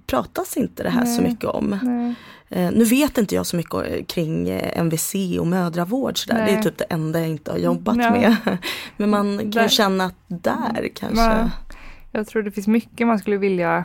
[0.07, 1.17] pratas inte det här Nej.
[1.17, 1.73] så mycket om.
[2.49, 6.47] Eh, nu vet inte jag så mycket kring eh, MVC och mödravård sådär.
[6.47, 8.11] Det är typ det enda jag inte har jobbat ja.
[8.11, 8.37] med.
[8.97, 9.69] Men man kan där.
[9.69, 11.25] känna att där kanske.
[11.25, 11.51] Ja.
[12.13, 13.85] Jag tror det finns mycket man skulle vilja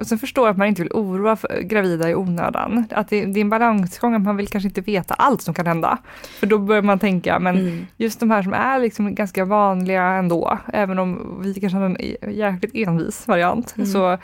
[0.00, 2.84] och sen förstår jag att man inte vill oroa gravida i onödan.
[2.90, 5.66] Att det, det, är en balansgång att man vill kanske inte veta allt som kan
[5.66, 5.98] hända.
[6.38, 7.86] För då börjar man tänka, men mm.
[7.96, 11.96] just de här som är liksom ganska vanliga ändå, även om vi kanske har en
[12.34, 13.86] jäkligt envis variant, mm.
[13.86, 14.18] så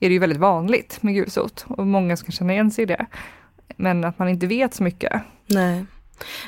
[0.00, 3.06] är det ju väldigt vanligt med gulsot och många ska känna igen sig i det.
[3.76, 5.22] Men att man inte vet så mycket.
[5.46, 5.84] Nej.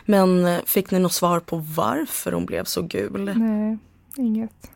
[0.05, 3.33] Men eh, fick ni något svar på varför hon blev så gul?
[3.37, 3.79] Nej,
[4.17, 4.71] inget.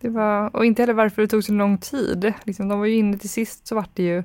[0.00, 2.32] Det var, och inte heller varför det tog så lång tid.
[2.44, 4.18] Liksom, de var ju inne till sist så vart det ju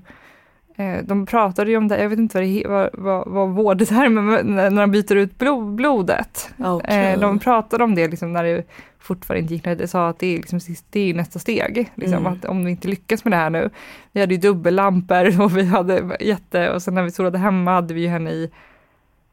[0.75, 4.55] eh, de pratade ju om det, jag vet inte vad, det, vad, vad, vad vårdtermen
[4.55, 6.49] när de byter ut blod, blodet.
[6.57, 7.13] Okay.
[7.13, 8.63] Eh, de pratade om det liksom när det
[8.99, 10.59] fortfarande inte gick, när det sa att det är, liksom,
[10.89, 11.91] det är nästa steg.
[11.95, 12.33] Liksom, mm.
[12.33, 13.69] att om vi inte lyckas med det här nu.
[14.11, 17.93] Vi hade ju dubbellampor och vi hade jätte, och sen när vi solade hemma hade
[17.93, 18.51] vi ju henne i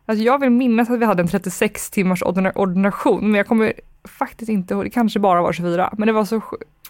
[0.06, 2.22] Alltså jag vill minnas att vi hade en 36 timmars
[2.54, 3.72] ordination, men jag kommer
[4.08, 6.40] faktiskt inte det kanske bara var 24, men det var så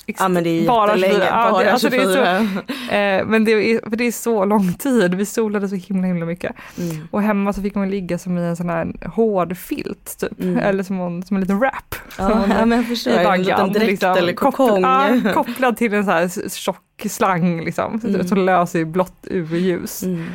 [0.07, 1.19] Ja men det är bara 24.
[1.19, 2.07] Bara ja, det, alltså 24.
[2.07, 5.69] Det är så, eh, men det är, för det är så lång tid, vi solade
[5.69, 6.53] så himla himla mycket.
[6.79, 7.09] Mm.
[7.11, 10.59] Och hemma så fick hon ligga som i en sån här hård filt typ, mm.
[10.59, 11.95] eller som, en, som en liten wrap.
[12.19, 14.69] Ja, ja men jag förstår, en liten dräkt liksom, eller kokong.
[14.69, 18.29] Kopplad, ja, kopplad till en sån här tjock slang liksom, mm.
[18.29, 20.03] som löser blått UV-ljus.
[20.03, 20.27] Mm.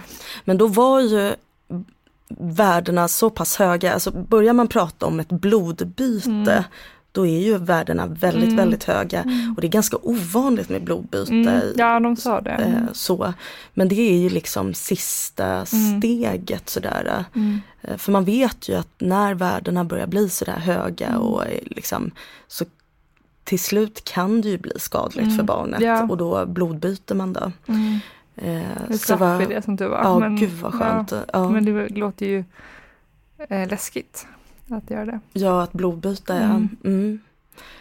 [0.45, 1.33] Men då var ju
[2.29, 6.63] värdena så pass höga, alltså börjar man prata om ett blodbyte mm.
[7.11, 8.55] då är ju värdena väldigt mm.
[8.55, 9.53] väldigt höga mm.
[9.55, 11.33] och det är ganska ovanligt med blodbyte.
[11.33, 11.61] Mm.
[11.75, 12.51] Ja de sa det.
[12.51, 13.33] Eh, så.
[13.73, 15.65] Men det är ju liksom sista mm.
[15.65, 17.25] steget sådär.
[17.35, 17.61] Mm.
[17.81, 22.11] Eh, för man vet ju att när värdena börjar bli sådär höga och liksom
[22.47, 22.65] så
[23.43, 26.03] till slut kan det ju bli skadligt för barnet ja.
[26.09, 27.51] och då blodbyter man då.
[28.38, 30.04] Eh, så var, det som du var.
[30.04, 31.12] Ja, men, gud vad skönt.
[31.12, 31.50] Ja, ja.
[31.50, 32.43] Men det låter ju
[33.50, 34.28] eh, läskigt
[34.69, 35.19] att göra det.
[35.34, 36.69] Ja, att blodbyta mm.
[36.82, 36.89] ja.
[36.89, 37.19] Mm.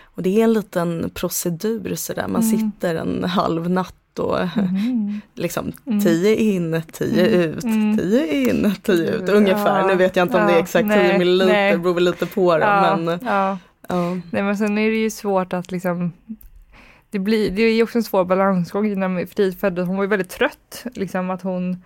[0.03, 2.59] Och det är en liten procedur sådär, man mm.
[2.59, 5.21] sitter en halv natt och mm.
[5.35, 6.01] liksom mm.
[6.01, 7.41] tio in, tio mm.
[7.41, 7.99] ut, mm.
[7.99, 9.81] tio in, tio ut ungefär.
[9.81, 12.05] Ja, nu vet jag inte om det är exakt nej, 10 milliliter, det beror väl
[12.05, 12.65] lite på det.
[12.65, 13.19] Ja, men.
[14.31, 16.13] Nej men sen är det ju svårt att liksom
[17.17, 19.87] det, blir, det är också en svår balansgång innan för tidigt föddes.
[19.87, 20.85] Hon var ju väldigt trött.
[20.95, 21.83] Liksom att hon,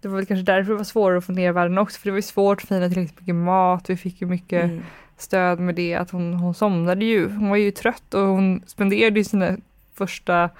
[0.00, 2.00] det var väl kanske därför det var svårare att få ner världen också.
[2.00, 3.90] För det var ju svårt att få i tillräckligt mycket mat.
[3.90, 4.82] Vi fick ju mycket mm.
[5.16, 7.28] stöd med det att hon, hon somnade ju.
[7.28, 9.56] Hon var ju trött och hon spenderade ju sina
[9.94, 10.50] första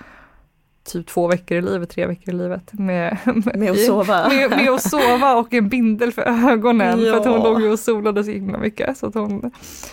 [0.84, 3.18] typ två veckor i livet, tre veckor i livet med,
[3.54, 4.28] med att sova.
[4.28, 7.12] Med, med att sova och en bindel för ögonen ja.
[7.12, 8.98] för att hon låg ju och solade så himla mycket.
[8.98, 9.40] Så att hon...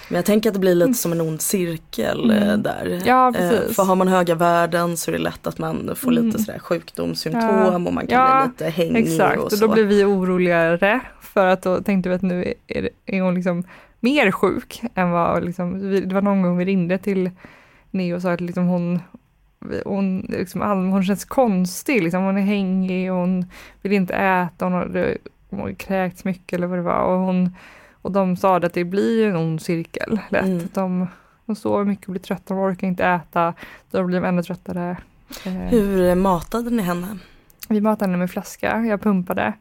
[0.10, 2.63] Men jag tänker att det blir lite som en ond cirkel eh, mm.
[2.63, 3.01] där.
[3.06, 3.75] Ja, eh, precis.
[3.75, 6.39] För har man höga värden så är det lätt att man får lite mm.
[6.39, 7.75] sådär sjukdomssymptom ja.
[7.75, 9.39] och man kan ja, bli lite hängig exakt.
[9.39, 9.56] och så.
[9.56, 13.36] och då blir vi oroligare för att då tänkte vi att nu är, är hon
[13.36, 13.63] liksom
[13.99, 17.32] mer sjuk än vad liksom, det var någon gång vi ringde till
[17.91, 18.99] Neo och sa att liksom hon,
[19.86, 23.45] hon, liksom, hon känns konstig, liksom, hon är hängig och hon
[23.82, 25.17] vill inte äta, hon har,
[25.50, 27.04] hon kräkts mycket eller vad det var.
[27.04, 27.56] Och, hon,
[28.02, 30.43] och de sa att det blir en ond cirkel lätt.
[30.43, 30.67] Mm.
[30.74, 31.08] De,
[31.45, 33.54] de sover mycket och blir trötta, de orkar inte äta,
[33.91, 34.97] då blir de ännu tröttare.
[35.45, 35.52] Eh.
[35.52, 37.17] Hur matade ni henne?
[37.69, 39.54] Vi matade henne med flaska, jag pumpade.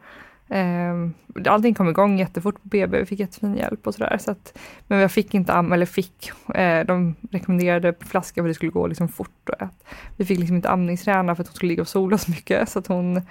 [0.53, 1.15] Um,
[1.47, 4.19] allting kom igång jättefort på BB, vi fick jättefin hjälp och sådär.
[4.21, 8.51] Så att, men jag fick inte amma, eller fick, eh, de rekommenderade flaska för att
[8.51, 9.49] det skulle gå liksom fort.
[9.49, 9.85] Och att
[10.17, 12.69] vi fick liksom inte amningsträna för att hon skulle ligga och sola så mycket.
[12.69, 13.23] Så att hon,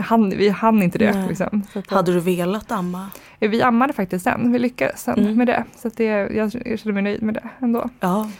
[0.00, 1.26] han, vi hann inte det.
[1.28, 1.62] Liksom.
[1.74, 3.10] Att, Hade du velat amma?
[3.38, 5.36] Vi ammade faktiskt sen, vi lyckades sen mm.
[5.36, 5.64] med det.
[5.76, 7.88] Så det, jag, jag kände mig nöjd med det ändå.
[8.00, 8.30] Ja.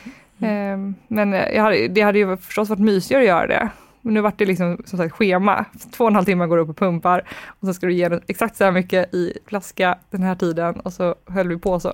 [0.41, 0.95] Mm.
[1.09, 3.71] Men hade, det hade ju förstås varit mysigare att göra det.
[4.03, 5.65] Men nu vart det liksom som sagt schema.
[5.93, 8.21] Två och en halv timme går du upp och pumpar och sen ska du ge
[8.27, 11.93] exakt så här mycket i flaska den här tiden och så höll vi på så.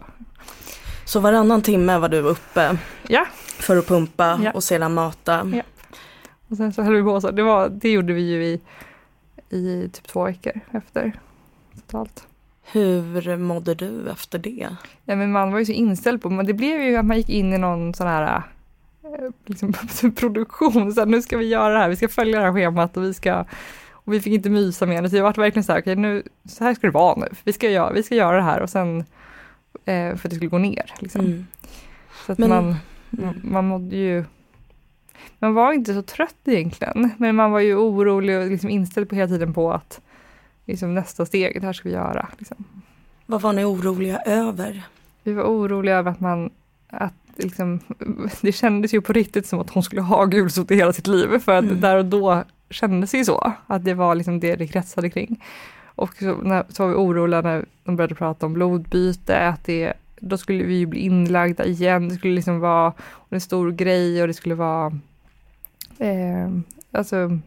[1.04, 3.26] Så varannan timme var du uppe ja.
[3.58, 4.50] för att pumpa ja.
[4.50, 5.50] och sedan mata?
[5.54, 5.62] Ja.
[6.48, 7.30] Och sen så höll vi på så.
[7.30, 8.60] Det, var, det gjorde vi ju i,
[9.50, 11.12] i typ två veckor efter
[11.74, 12.26] totalt.
[12.72, 14.68] Hur mådde du efter det?
[15.04, 17.28] Ja, men man var ju så inställd på, men det blev ju att man gick
[17.28, 18.42] in i någon sån här
[19.46, 19.72] liksom,
[20.16, 20.92] produktion.
[20.92, 23.02] Så här, nu ska vi göra det här, vi ska följa det här schemat och
[23.02, 23.44] vi ska
[23.90, 25.10] och vi fick inte mysa med det.
[25.10, 27.28] Så jag var verkligen så här, okej okay, nu, så här ska det vara nu.
[27.44, 28.98] Vi ska göra, vi ska göra det här och sen
[29.84, 30.94] eh, för att det skulle gå ner.
[30.98, 31.20] Liksom.
[31.20, 31.46] Mm.
[32.26, 32.76] Så att Men, man,
[33.18, 33.40] mm.
[33.42, 34.24] man mådde ju
[35.38, 39.14] man var inte så trött egentligen, men man var ju orolig och liksom inställd på
[39.14, 40.00] hela tiden på att
[40.64, 42.28] liksom, nästa steg, det här ska vi göra.
[42.38, 42.64] Liksom.
[43.26, 44.82] Vad var ni oroliga över?
[45.22, 46.50] Vi var oroliga över att man
[46.88, 47.80] att liksom,
[48.40, 51.38] det kändes ju på riktigt som att hon skulle ha gulsot i hela sitt liv
[51.38, 51.80] för att mm.
[51.80, 55.44] där och då kändes det ju så, att det var liksom det det kretsade kring.
[55.84, 59.92] Och så, när, så var vi oroliga när de började prata om blodbyte, att det,
[60.20, 62.92] då skulle vi ju bli inlagda igen, det skulle liksom vara
[63.28, 64.86] en stor grej och det skulle vara
[65.98, 66.48] eh,
[66.92, 67.38] alltså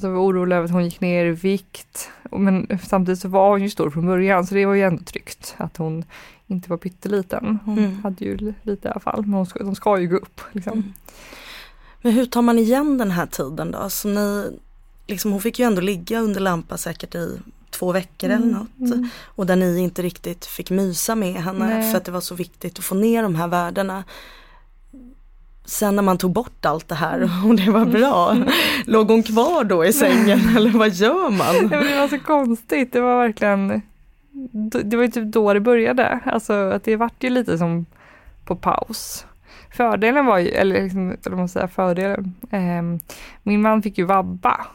[0.00, 2.10] så var vi oroliga över att hon gick ner i vikt.
[2.30, 5.54] Men samtidigt så var hon ju stor från början så det var ju ändå tryggt
[5.56, 6.04] att hon
[6.46, 7.58] inte var pytteliten.
[7.64, 8.02] Hon mm.
[8.02, 10.40] hade ju lite i alla fall, men hon ska, de ska ju gå upp.
[10.52, 10.72] Liksom.
[10.72, 10.92] Mm.
[12.02, 13.90] Men hur tar man igen den här tiden då?
[13.90, 14.58] Så ni,
[15.06, 17.38] liksom, hon fick ju ändå ligga under lampa säkert i
[17.70, 18.42] två veckor mm.
[18.42, 18.92] eller något.
[18.94, 19.08] Mm.
[19.24, 21.90] Och där ni inte riktigt fick mysa med henne Nej.
[21.90, 24.04] för att det var så viktigt att få ner de här värdena.
[25.68, 28.48] Sen när man tog bort allt det här och det var bra, mm.
[28.84, 31.68] låg hon kvar då i sängen eller vad gör man?
[31.70, 33.82] Ja, det var så konstigt, det var verkligen
[34.84, 36.20] det var ju typ då det började.
[36.24, 37.86] Alltså att det vart ju lite som
[38.44, 39.26] på paus.
[39.70, 43.10] Fördelen var ju, eller liksom, eller man säga fördelen, eh,
[43.42, 44.66] min man fick ju vabba.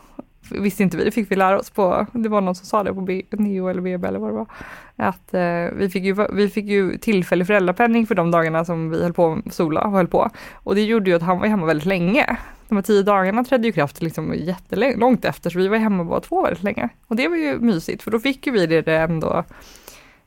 [0.52, 2.94] Visste inte vi, det fick vi lära oss på, det var någon som sa det
[2.94, 4.48] på B, Neo eller BB eller vad det var.
[4.96, 9.04] Att eh, vi, fick ju, vi fick ju tillfällig föräldrapenning för de dagarna som vi
[9.04, 10.30] höll på Sola och höll på.
[10.54, 12.38] Och det gjorde ju att han var hemma väldigt länge
[12.74, 16.20] de här tio dagarna trädde ju kraft liksom jättelångt efter, så vi var hemma bara
[16.20, 16.90] två väldigt länge.
[17.08, 19.44] Och det var ju mysigt, för då fick ju vi det ändå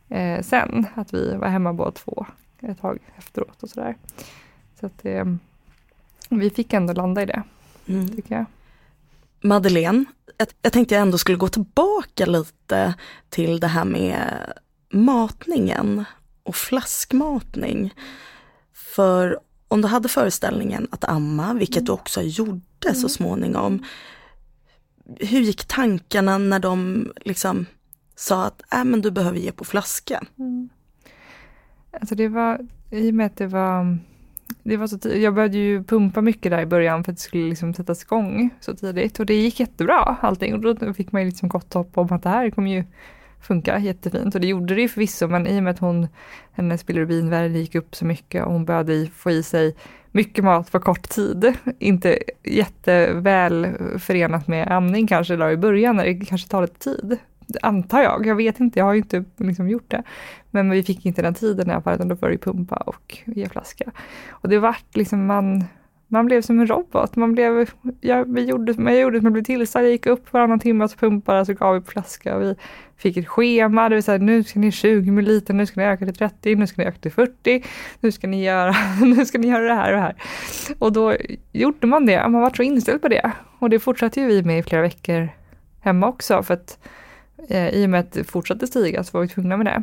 [0.08, 2.26] eh, sen, att vi var hemma båda två
[2.60, 3.94] ett tag efteråt och sådär.
[4.80, 5.24] Så att eh,
[6.28, 7.42] vi fick ändå landa i det,
[7.88, 8.08] mm.
[8.08, 8.44] tycker jag.
[9.46, 10.04] Madeleine,
[10.38, 12.94] jag, jag tänkte jag ändå skulle gå tillbaka lite
[13.28, 14.52] till det här med
[14.90, 16.04] matningen
[16.42, 17.94] och flaskmatning.
[18.74, 21.84] För om du hade föreställningen att amma, vilket mm.
[21.84, 22.94] du också gjorde mm.
[22.94, 23.84] så småningom.
[25.18, 27.66] Hur gick tankarna när de liksom
[28.16, 30.24] sa att äh, men du behöver ge på flaska?
[30.38, 30.68] Mm.
[32.00, 33.98] Alltså det var, i och med att det var,
[34.68, 37.48] det var så jag började ju pumpa mycket där i början för att det skulle
[37.48, 41.28] liksom sättas igång så tidigt och det gick jättebra allting och då fick man ju
[41.28, 42.84] liksom gott hopp om att det här kommer ju
[43.40, 46.08] funka jättefint och det gjorde det ju förvisso men i och med att hon,
[46.52, 49.74] hennes bilirubinvärde gick upp så mycket och hon började få i sig
[50.12, 51.54] mycket mat på kort tid.
[51.78, 57.18] Inte jätteväl förenat med amning kanske där i början när det kanske tar lite tid.
[57.62, 60.02] Antar jag, jag vet inte, jag har ju inte liksom gjort det.
[60.50, 63.18] Men vi fick inte den tiden i alla fall utan då började vi pumpa och
[63.24, 63.90] ge flaska.
[64.30, 65.64] Och det vart liksom man
[66.08, 67.16] man blev som en robot.
[67.16, 70.60] Man blev, jag, vi gjorde, jag gjorde som jag blev tillsagd, jag gick upp varannan
[70.60, 72.38] timme och så pumpade så gav vi på flaska.
[72.38, 72.54] Vi
[72.96, 76.04] fick ett schema, det vill säga nu ska ni 20 ml, nu ska ni öka
[76.04, 77.64] till 30, nu ska ni öka till 40,
[78.00, 80.14] nu ska ni göra, nu ska ni göra det här och det här.
[80.78, 81.16] Och då
[81.52, 83.32] gjorde man det, man var så inställd på det.
[83.58, 85.28] Och det fortsatte ju vi med i flera veckor
[85.80, 86.78] hemma också, för att
[87.48, 89.82] eh, i och med att det fortsatte stiga så var vi tvungna med det.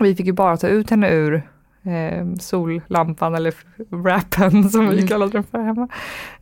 [0.00, 1.42] Vi fick ju bara ta ut henne ur
[1.82, 3.54] eh, sollampan eller
[3.88, 4.94] wrappen som mm.
[4.96, 5.88] vi kallade den för hemma,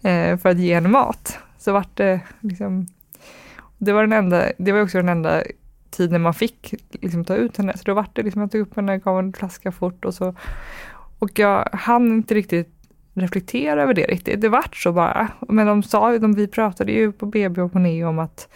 [0.02, 1.38] eh, för att ge henne mat.
[1.58, 2.86] Så vart det liksom,
[3.78, 5.42] det var den enda, det var också den enda
[5.90, 7.76] tiden man fick liksom, ta ut henne.
[7.76, 10.34] Så då vart det liksom, jag tog upp henne, gav en flaska fort och så.
[11.18, 12.70] Och jag hann inte riktigt
[13.14, 14.40] reflektera över det riktigt.
[14.40, 15.28] Det vart så bara.
[15.48, 18.48] Men de sa de, vi pratade ju på BB och på NEO om att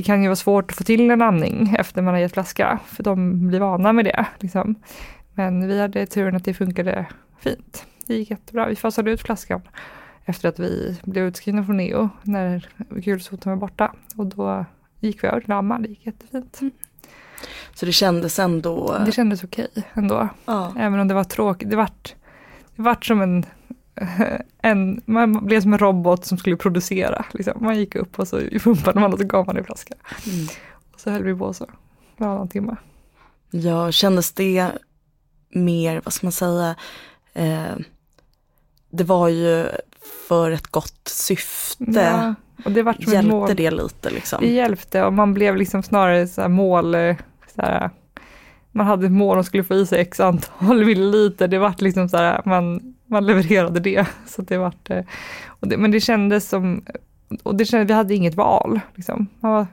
[0.00, 2.78] det kan ju vara svårt att få till en andning efter man har gett flaska,
[2.86, 4.26] för de blir vana med det.
[4.38, 4.74] Liksom.
[5.34, 7.06] Men vi hade turen att det funkade
[7.40, 7.86] fint.
[8.06, 8.66] Det gick jättebra.
[8.66, 9.62] Vi fasade ut flaskan
[10.24, 12.68] efter att vi blev utskrivna från NEO när
[13.04, 13.92] kulsoten var borta.
[14.16, 14.64] Och då
[15.00, 16.60] gick vi över till amma, det gick jättefint.
[16.60, 16.72] Mm.
[17.74, 18.98] Så det kändes ändå?
[19.06, 20.28] Det kändes okej ändå.
[20.44, 20.74] Ja.
[20.78, 21.70] Även om det var tråkigt.
[21.70, 22.14] Det vart,
[22.76, 23.46] det vart som en,
[24.62, 27.24] en, man blev som en robot som skulle producera.
[27.32, 27.64] Liksom.
[27.64, 29.94] Man gick upp och så pumpade man och så gav man en flaska.
[30.26, 30.46] Mm.
[30.92, 31.66] Och så höll vi på så
[32.16, 32.76] varannan timme.
[33.50, 34.70] Ja, kändes det
[35.50, 36.74] mer, vad ska man säga,
[37.32, 37.76] eh,
[38.90, 39.66] det var ju
[40.28, 41.84] för ett gott syfte.
[41.90, 42.34] Ja,
[42.64, 43.56] och det vart hjälpte mål.
[43.56, 44.40] det lite liksom?
[44.40, 46.92] Det hjälpte och man blev liksom snarare så mål,
[47.54, 47.90] så här,
[48.72, 51.48] man hade ett mål och skulle få i sig x antal milliliter.
[51.48, 54.06] Det vart liksom så här, man, man levererade det.
[54.26, 55.04] Så det vart, eh,
[55.60, 56.84] det, men det kändes som,
[57.42, 58.80] och det kändes, vi hade inget val.
[58.94, 59.26] Liksom.
[59.40, 59.66] Var,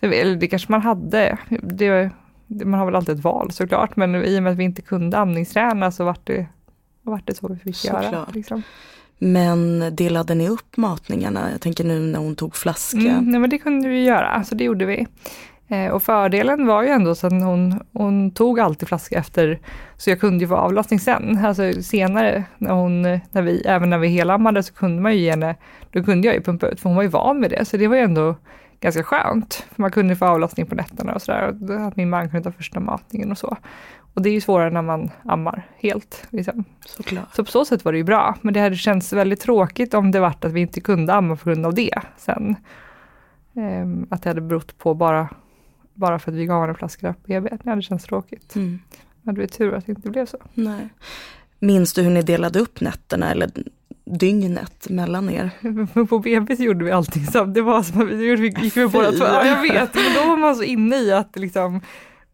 [0.00, 1.38] eller det kanske man hade.
[1.62, 2.10] Det,
[2.46, 5.18] man har väl alltid ett val såklart, men i och med att vi inte kunde
[5.18, 6.46] amningsträna så vart det,
[7.02, 8.02] vart det så vi fick såklart.
[8.04, 8.26] göra.
[8.32, 8.62] Liksom.
[9.18, 11.50] Men delade ni upp matningarna?
[11.50, 12.98] Jag tänker nu när hon tog flaska.
[12.98, 15.06] Mm, nej men det kunde vi göra, så det gjorde vi.
[15.72, 19.58] Eh, och fördelen var ju ändå så att hon, hon tog alltid flaska efter,
[19.96, 21.44] så jag kunde ju få avlastning sen.
[21.44, 25.30] Alltså senare, när hon, när vi, även när vi helammade så kunde man ju ge
[25.30, 25.56] henne,
[25.90, 27.64] då kunde jag ju pumpa ut, för hon var ju van med det.
[27.64, 28.36] Så det var ju ändå
[28.80, 29.66] ganska skönt.
[29.74, 31.56] För man kunde få avlastning på nätterna och sådär.
[31.70, 33.56] Och att min man kunde ta första matningen och så.
[34.14, 36.26] Och det är ju svårare när man ammar helt.
[36.30, 36.64] Liksom.
[37.32, 38.34] Så på så sätt var det ju bra.
[38.40, 41.48] Men det hade känts väldigt tråkigt om det vart att vi inte kunde amma på
[41.50, 42.56] grund av det sen.
[43.54, 45.28] Um, att det hade berott på bara,
[45.94, 47.56] bara för att vi gav en flaska BB.
[47.62, 48.54] Det hade känts tråkigt.
[48.54, 48.78] Mm.
[49.22, 50.38] Men det var tur att det inte blev så.
[50.54, 50.88] Nej.
[51.58, 53.50] Minns du hur ni delade upp nätterna eller
[54.04, 55.50] dygnet mellan er.
[56.06, 57.54] På BB gjorde vi allting samtidigt.
[57.54, 59.24] Det var som att vi gick vi båda två.
[59.24, 61.80] Ja, jag vet, men då var man så inne i att liksom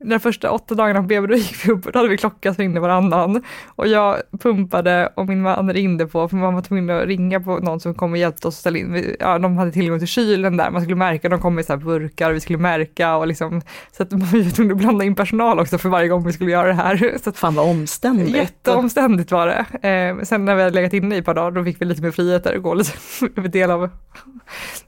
[0.00, 2.54] de första åtta dagarna på BB då gick vi upp och då hade vi klocka
[2.54, 3.42] som ringde varannan.
[3.66, 7.58] Och jag pumpade och min man ringde på, för man var tvungen att ringa på
[7.58, 9.16] någon som kom och hjälpte oss att ställa in.
[9.20, 11.80] Ja, de hade tillgång till kylen där, man skulle märka, de kom i så här
[11.80, 13.60] burkar, vi skulle märka och liksom,
[13.92, 16.50] så att vi var tvungna att blanda in personal också för varje gång vi skulle
[16.50, 17.18] göra det här.
[17.22, 18.36] Så att, Fan vad omständigt.
[18.36, 19.88] Jätteomständigt var det.
[19.88, 22.02] Eh, sen när vi hade legat inne i ett par dagar, då fick vi lite
[22.02, 22.92] mer frihet där och gå lite
[23.48, 23.90] del av,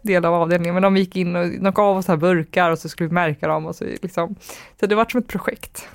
[0.02, 0.74] del av avdelningen.
[0.74, 3.48] Men de gick in och de gav oss här burkar och så skulle vi märka
[3.48, 4.34] dem och så liksom.
[4.80, 5.88] Så det varit som ett projekt.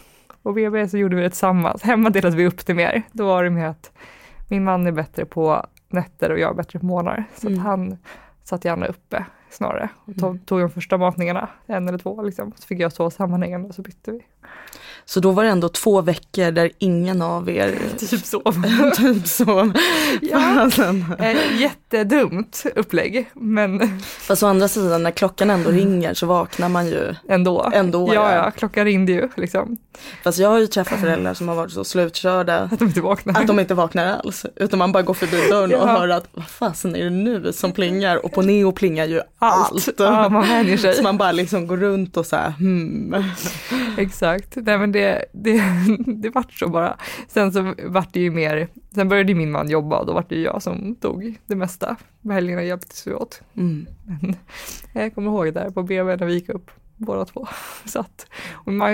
[0.44, 1.82] Och BB så gjorde vi det tillsammans.
[1.82, 3.04] Hemma delade vi upp det mer.
[3.12, 3.92] Då var det mer att
[4.50, 7.24] min man är bättre på nätter och jag är bättre på morgnar.
[7.36, 7.60] Så mm.
[7.60, 7.98] han
[8.44, 10.40] satt gärna uppe snarare och tog, mm.
[10.40, 12.54] tog de första matningarna, en eller två liksom.
[12.56, 14.22] Så fick jag sova sammanhängande och så bytte vi.
[15.08, 18.64] Så då var det ändå två veckor där ingen av er typ sov.
[18.96, 19.74] typ sov.
[20.22, 20.70] ja,
[21.20, 23.30] eh, jättedumt upplägg.
[23.34, 24.00] Men...
[24.00, 27.72] Fast å andra sidan när klockan ändå ringer så vaknar man ju ändå.
[27.74, 29.78] ändå ja, ja, klockan ringde ju liksom.
[30.24, 33.42] Fast jag har ju träffat föräldrar som har varit så slutkörda att de inte vaknar,
[33.42, 34.46] att de inte vaknar alls.
[34.56, 35.78] Utan man bara går förbi dörren ja.
[35.78, 38.26] och hör att vad fasen är det nu som plingar?
[38.26, 39.72] Och på Neo plingar ju allt.
[39.72, 39.90] allt.
[39.98, 40.96] Ja, man vänjer sig.
[40.96, 43.24] Så man bara liksom går runt och så här hmm.
[43.98, 44.56] Exakt.
[44.56, 45.62] Nej men det, det,
[46.08, 46.98] det vart så bara.
[47.28, 50.42] Sen så vart det ju mer, sen började min man jobba och då vart det
[50.42, 51.96] jag som tog det mesta.
[52.24, 53.42] På helgerna hjälptes vi åt.
[53.58, 53.88] Mm.
[54.94, 57.48] Men jag kommer ihåg där på BB när vi gick upp båda två.
[57.86, 58.28] Så att,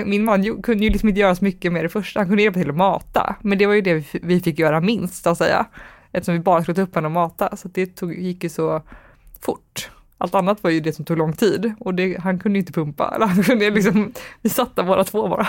[0.06, 2.60] min man kunde ju liksom inte göra så mycket med det första, han kunde hjälpa
[2.60, 5.66] till att mata, men det var ju det vi fick göra minst, så att säga.
[6.12, 8.82] Eftersom vi bara skulle ta upp honom och mata, så det tog, gick ju så
[9.40, 9.90] fort.
[10.22, 13.12] Allt annat var ju det som tog lång tid och det, han kunde inte pumpa.
[13.16, 14.12] Eller han kunde liksom,
[14.42, 15.48] vi satt där båda två bara.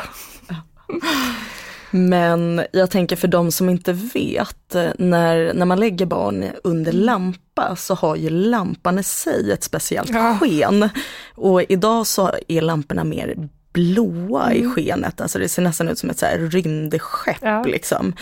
[1.91, 7.75] Men jag tänker för de som inte vet, när, när man lägger barn under lampa
[7.75, 10.37] så har ju lampan i sig ett speciellt ja.
[10.41, 10.89] sken.
[11.35, 14.63] Och idag så är lamporna mer blåa mm.
[14.63, 17.63] i skenet, alltså det ser nästan ut som ett så här rymdskepp ja.
[17.63, 18.13] liksom.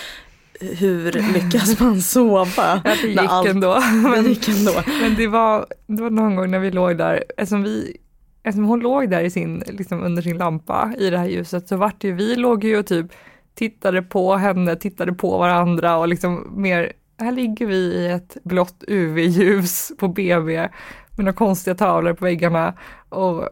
[0.61, 2.45] Hur lyckas man sova?
[2.85, 3.73] Ja, det gick allt- ändå.
[4.03, 4.71] Det Men, gick ändå.
[5.01, 7.97] men det, var, det var någon gång när vi låg där, eftersom, vi,
[8.43, 11.77] eftersom hon låg där i sin, liksom under sin lampa i det här ljuset så
[11.77, 13.05] vart det ju, vi låg ju och typ
[13.55, 18.83] tittade på henne, tittade på varandra och liksom mer, här ligger vi i ett blått
[18.87, 20.69] UV-ljus på BB med
[21.25, 22.73] några konstiga tavlor på väggarna
[23.09, 23.49] och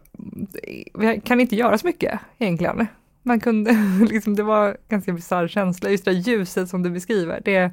[0.99, 2.88] vi kan inte göra så mycket egentligen.
[3.24, 3.72] Man kunde,
[4.09, 7.72] liksom, det var en ganska bisarr känsla, just det där ljuset som du beskriver, det,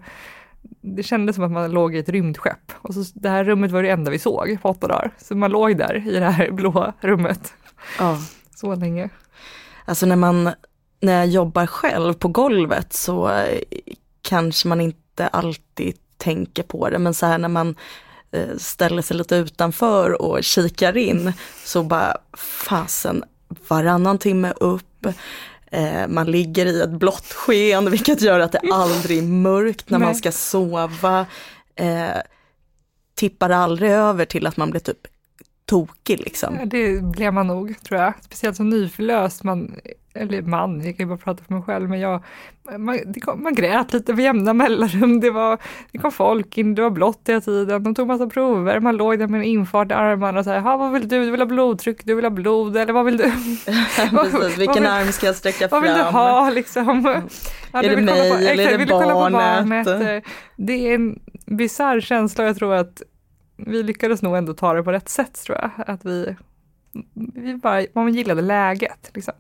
[0.81, 2.73] det kändes som att man låg i ett rymdskepp.
[2.77, 5.11] Och så, det här rummet var det enda vi såg på åtta dagar.
[5.19, 7.55] Så man låg där i det här blåa rummet
[7.99, 8.19] Ja.
[8.55, 9.11] så länge.
[9.85, 10.51] Alltså när man,
[11.01, 13.61] när jag jobbar själv på golvet så eh,
[14.23, 17.77] kanske man inte alltid tänker på det, men så här när man
[18.31, 21.33] eh, ställer sig lite utanför och kikar in
[21.65, 23.25] så bara fasen
[23.69, 24.83] varannan timme upp.
[25.71, 29.99] Eh, man ligger i ett blått sken vilket gör att det aldrig är mörkt när
[29.99, 31.27] man ska sova.
[31.75, 32.09] Eh,
[33.15, 35.07] tippar aldrig över till att man blir typ
[35.65, 36.57] tokig liksom.
[36.61, 38.13] Ja, Det blev man nog, tror jag.
[38.23, 39.75] Speciellt som nyförlöst, man,
[40.17, 42.23] eller man, jag kan ju bara prata för mig själv, men jag,
[42.79, 45.21] man, det kom, man grät lite med jämna mellanrum.
[45.21, 45.59] Det, var,
[45.93, 49.19] det kom folk in, det var blått hela tiden, de tog massa prover, man låg
[49.19, 51.25] där med en infart i armarna och så här, "Ha, vad vill du?
[51.25, 53.25] Du vill ha blodtryck, du vill ha blod, eller vad vill du?
[54.13, 55.95] Vad- Precis, vilken vad- arm ska jag sträcka Vad fram?
[55.95, 57.03] vill du ha liksom?
[57.73, 59.87] Ja, Är det vill mig på- eller är exakt, det vill du kolla på barnet?
[59.87, 63.03] Eh, Det är en bisarr känsla och jag tror att
[63.57, 65.71] vi lyckades nog ändå ta det på rätt sätt tror jag.
[65.87, 66.37] Att vi,
[67.35, 69.11] vi bara, man gillade läget.
[69.15, 69.35] Liksom.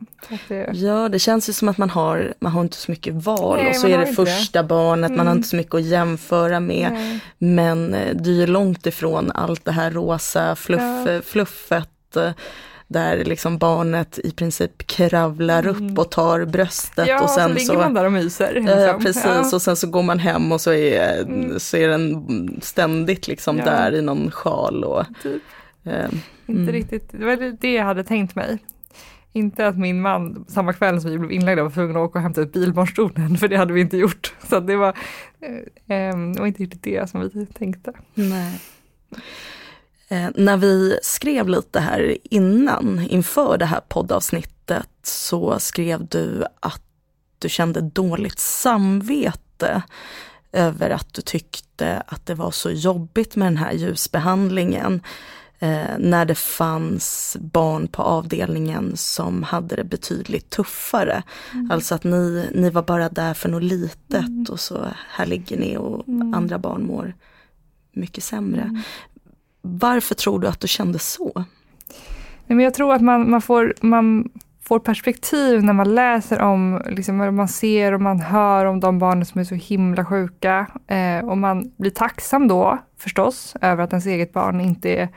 [0.48, 3.56] Det, Ja, det känns ju som att man har, man har inte så mycket val
[3.58, 4.30] Nej, och så är det inte det.
[4.30, 5.36] första barnet, man har Mm.
[5.36, 6.92] inte så mycket att jämföra med.
[6.92, 7.20] nej.
[7.38, 11.20] Men eh, det är ju långt ifrån allt det här rosa fluff, Ja.
[11.24, 12.30] fluffet eh,
[12.88, 15.90] där liksom barnet i princip kravlar Mm.
[15.92, 18.54] upp och tar bröstet ja, och så sen ligger så man där och myser.
[18.54, 19.00] Ja, liksom.
[19.02, 19.56] precis, Ja.
[19.56, 21.60] och sen så går man hem och så är, Mm.
[21.60, 22.26] så är den
[22.62, 23.64] ständigt liksom Ja.
[23.64, 25.42] där i någon sjal och Typ.
[25.84, 26.08] eh,
[26.46, 26.72] Inte Mm.
[26.72, 28.58] riktigt, det var det jag hade tänkt mig.
[29.32, 32.22] Inte att min man samma kväll som vi blev inlagda var tvungen att åka och
[32.22, 34.34] hämta ut bilbarnstolen, för det hade vi inte gjort.
[34.48, 34.96] Så det var,
[35.40, 37.92] eh, eh, det var inte riktigt det som vi tänkte.
[38.14, 38.60] Nej.
[40.08, 46.82] Eh, när vi skrev lite här innan, inför det här poddavsnittet, så skrev du att
[47.38, 49.82] du kände dåligt samvete
[50.52, 55.00] över att du tyckte att det var så jobbigt med den här ljusbehandlingen.
[55.58, 61.22] Eh, när det fanns barn på avdelningen som hade det betydligt tuffare.
[61.70, 65.76] Alltså att ni, ni var bara där för något litet och så här ligger ni
[65.76, 66.34] och Mm.
[66.34, 67.14] andra barn mår
[67.92, 68.82] mycket sämre.
[69.62, 71.32] Varför tror du att du kände så?
[72.46, 74.30] Nej, men jag tror att man, man, får, man
[74.62, 79.26] får perspektiv när man läser om, liksom, man ser och man hör om de barnen
[79.26, 80.66] som är så himla sjuka.
[80.86, 85.08] Eh, och man blir tacksam då förstås över att ens eget barn inte är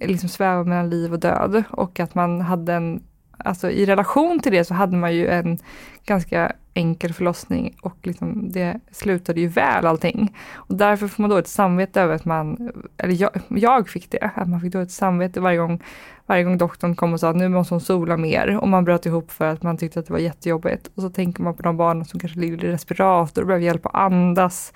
[0.00, 1.62] liksom svävar mellan liv och död.
[1.70, 3.02] Och att man hade en,
[3.38, 5.58] alltså i relation till det så hade man ju en
[6.04, 10.36] ganska enkel förlossning och liksom det slutade ju väl allting.
[10.54, 14.30] Och därför får man då ett samvete över att man, eller jag, jag fick det,
[14.34, 15.82] att man fick då ett samvete varje gång
[16.26, 19.06] varje gång doktorn kom och sa att nu måste hon sola mer och man bröt
[19.06, 20.90] ihop för att man tyckte att det var jättejobbigt.
[20.94, 23.86] Och så tänker man på de barnen som kanske ligger i respirator och behöver hjälp
[23.86, 24.72] att andas.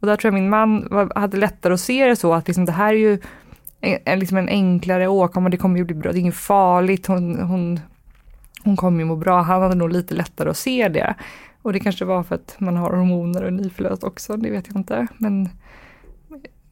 [0.00, 2.64] Och där tror jag min man var, hade lättare att se det så att liksom
[2.64, 3.18] det här är ju
[3.84, 7.40] en, liksom en enklare åkomma, det kommer ju bli bra, det är inget farligt, hon,
[7.40, 7.80] hon,
[8.64, 9.42] hon kommer ju må bra.
[9.42, 11.14] Han hade nog lite lättare att se det.
[11.62, 14.66] Och det kanske var för att man har hormoner och är nyförlöst också, det vet
[14.66, 15.06] jag inte.
[15.18, 15.48] Men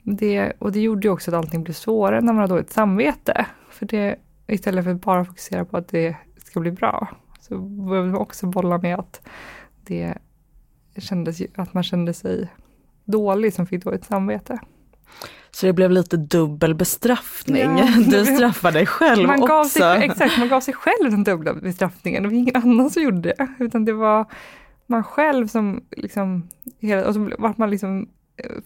[0.02, 3.46] det, och det gjorde ju också att allting blev svårare när man har dåligt samvete.
[3.70, 7.08] För det, istället för att bara fokusera på att det ska bli bra,
[7.40, 9.20] så behöver man också bolla med att
[9.84, 10.14] det
[10.96, 12.48] kändes ju, att man kände sig
[13.04, 14.58] dålig som fick dåligt samvete.
[15.54, 17.78] Så det blev lite dubbel bestraffning.
[17.78, 19.78] Ja, du straffade dig själv Man gav, också.
[19.78, 22.22] sig, exakt, man gav sig själv den dubbla bestraffningen.
[22.22, 24.26] Det var ingen annan som gjorde det, utan det var
[24.86, 26.48] man själv som liksom,
[27.06, 28.08] och så vart man liksom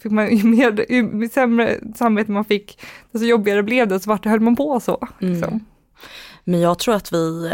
[0.02, 2.80] fick man ju mer, ju sämre samvete man fick,
[3.12, 5.08] desto jobbigare blev det, så vart höll man på så.
[5.18, 5.48] Liksom.
[5.48, 5.64] Mm.
[6.44, 7.50] Men jag tror att vi,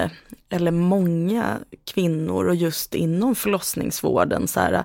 [0.49, 1.59] eller många
[1.95, 4.85] kvinnor och just inom förlossningsvården, så här,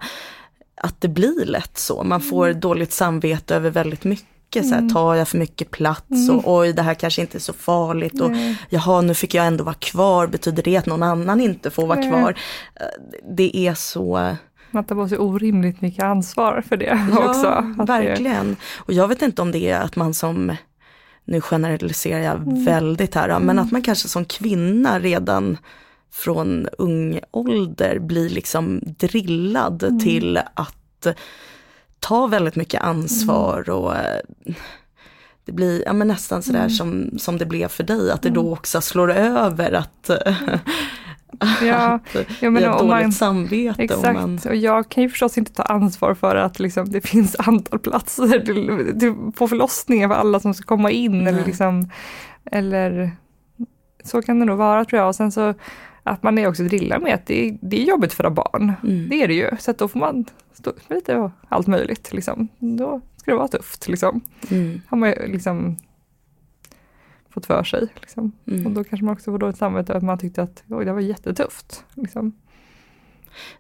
[0.75, 2.03] att det blir lätt så.
[2.03, 4.36] Man får dåligt samvete över väldigt mycket.
[4.53, 4.89] Så här, Mm.
[4.93, 6.35] tar jag för mycket plats Mm.
[6.39, 8.57] och oj det här kanske inte är så farligt och Nej.
[8.69, 11.99] jaha nu fick jag ändå vara kvar, betyder det att någon annan inte får vara
[11.99, 12.09] Nej.
[12.09, 12.29] kvar?
[12.75, 12.85] Eh,
[13.35, 14.35] Det är så,
[14.71, 17.45] Man tar på sig orimligt mycket ansvar för det också.
[17.47, 18.55] ja det- verkligen.
[18.77, 20.55] Och jag vet inte om det är att man som,
[21.25, 22.65] nu generaliserar jag Mm.
[22.65, 25.57] väldigt här, men att man kanske som kvinna redan
[26.13, 29.99] från ung ålder blir liksom drillad Mm.
[29.99, 31.07] till att
[31.99, 33.79] ta väldigt mycket ansvar mm.
[33.79, 34.21] och eh,
[35.45, 36.69] det blir ja, men nästan sådär mm.
[36.69, 38.53] som, som det blev för dig, att det då mm.
[38.53, 40.09] också slår över att
[41.61, 41.99] Ja,
[42.39, 43.83] jag menar, ett dåligt man, samvete.
[43.83, 44.39] Exakt, man...
[44.45, 48.39] och jag kan ju förstås inte ta ansvar för att liksom, det finns antal platser
[48.39, 51.27] till, till, på förlossningen för alla som ska komma in.
[51.27, 51.91] Eller, liksom,
[52.51, 53.11] eller
[54.03, 55.07] så kan det nog vara tror jag.
[55.07, 55.53] Och sen så
[56.07, 58.73] att man är också drillad med att det är, det är jobbigt för barn.
[58.83, 59.09] Mm.
[59.09, 59.49] Det är det ju.
[59.59, 62.13] Så då får man stå med lite allt möjligt.
[62.13, 62.47] Liksom.
[62.59, 63.87] Då ska det vara tufft.
[63.87, 64.21] Liksom.
[64.49, 64.81] Mm.
[64.87, 65.77] Har man liksom
[67.29, 67.87] fått för sig.
[68.01, 68.31] Liksom.
[68.47, 68.65] Mm.
[68.65, 71.01] Och då kanske man också får dåligt samvete att man tyckte att Oj, det var
[71.01, 71.85] jättetufft.
[71.93, 72.33] Liksom.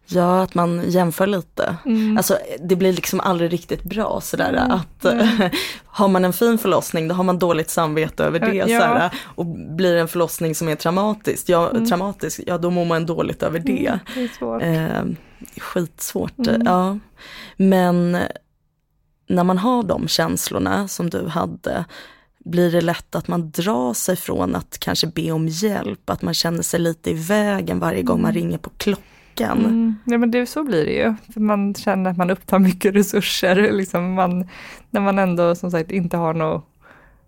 [0.05, 1.75] Ja, att man jämför lite.
[1.85, 2.17] Mm.
[2.17, 4.71] Alltså det blir liksom aldrig riktigt bra sådär mm.
[4.71, 5.49] att mm.
[5.85, 8.53] har man en fin förlossning då har man dåligt samvete över det.
[8.55, 8.65] Ja.
[8.65, 11.87] Sådär, och blir det en förlossning som är traumatisk, ja, mm.
[11.87, 13.87] traumatisk, ja då mår man dåligt över det.
[13.87, 14.61] Mm, det är svårt.
[14.63, 15.03] Eh,
[15.61, 16.61] skitsvårt, mm.
[16.65, 16.99] ja.
[17.57, 18.17] Men
[19.27, 21.85] när man har de känslorna som du hade,
[22.39, 26.33] blir det lätt att man drar sig från att kanske be om hjälp, att man
[26.33, 29.03] känner sig lite i vägen varje gång man ringer på klockan
[29.37, 29.65] veckan.
[29.65, 29.95] Mm.
[30.05, 31.13] Ja men det, så blir det ju.
[31.33, 33.55] För man känner att man upptar mycket resurser.
[33.71, 34.47] Liksom man,
[34.89, 36.65] när man ändå som sagt inte har något...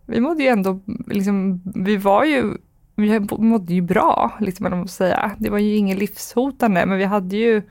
[0.06, 2.58] Vi mådde ju ändå, liksom, vi var ju
[2.96, 5.32] vi mådde ju bra, liksom, man måste säga.
[5.38, 7.62] Det var ju inget livshotande, men vi hade ju...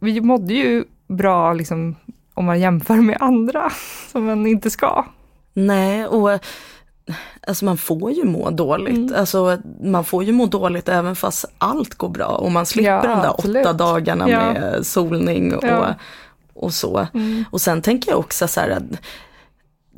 [0.00, 1.96] Vi mådde ju bra liksom,
[2.34, 3.70] om man jämför med andra,
[4.12, 5.04] som man inte ska.
[5.52, 6.40] Nej, och
[7.46, 8.96] Alltså man får ju må dåligt.
[8.96, 9.14] Mm.
[9.20, 13.02] Alltså man får ju må dåligt även fast allt går bra och man slipper ja,
[13.02, 13.66] de där absolut.
[13.66, 14.52] åtta dagarna ja.
[14.52, 15.94] med solning och, ja.
[16.54, 17.06] och så.
[17.14, 17.44] Mm.
[17.50, 18.82] Och sen tänker jag också så här att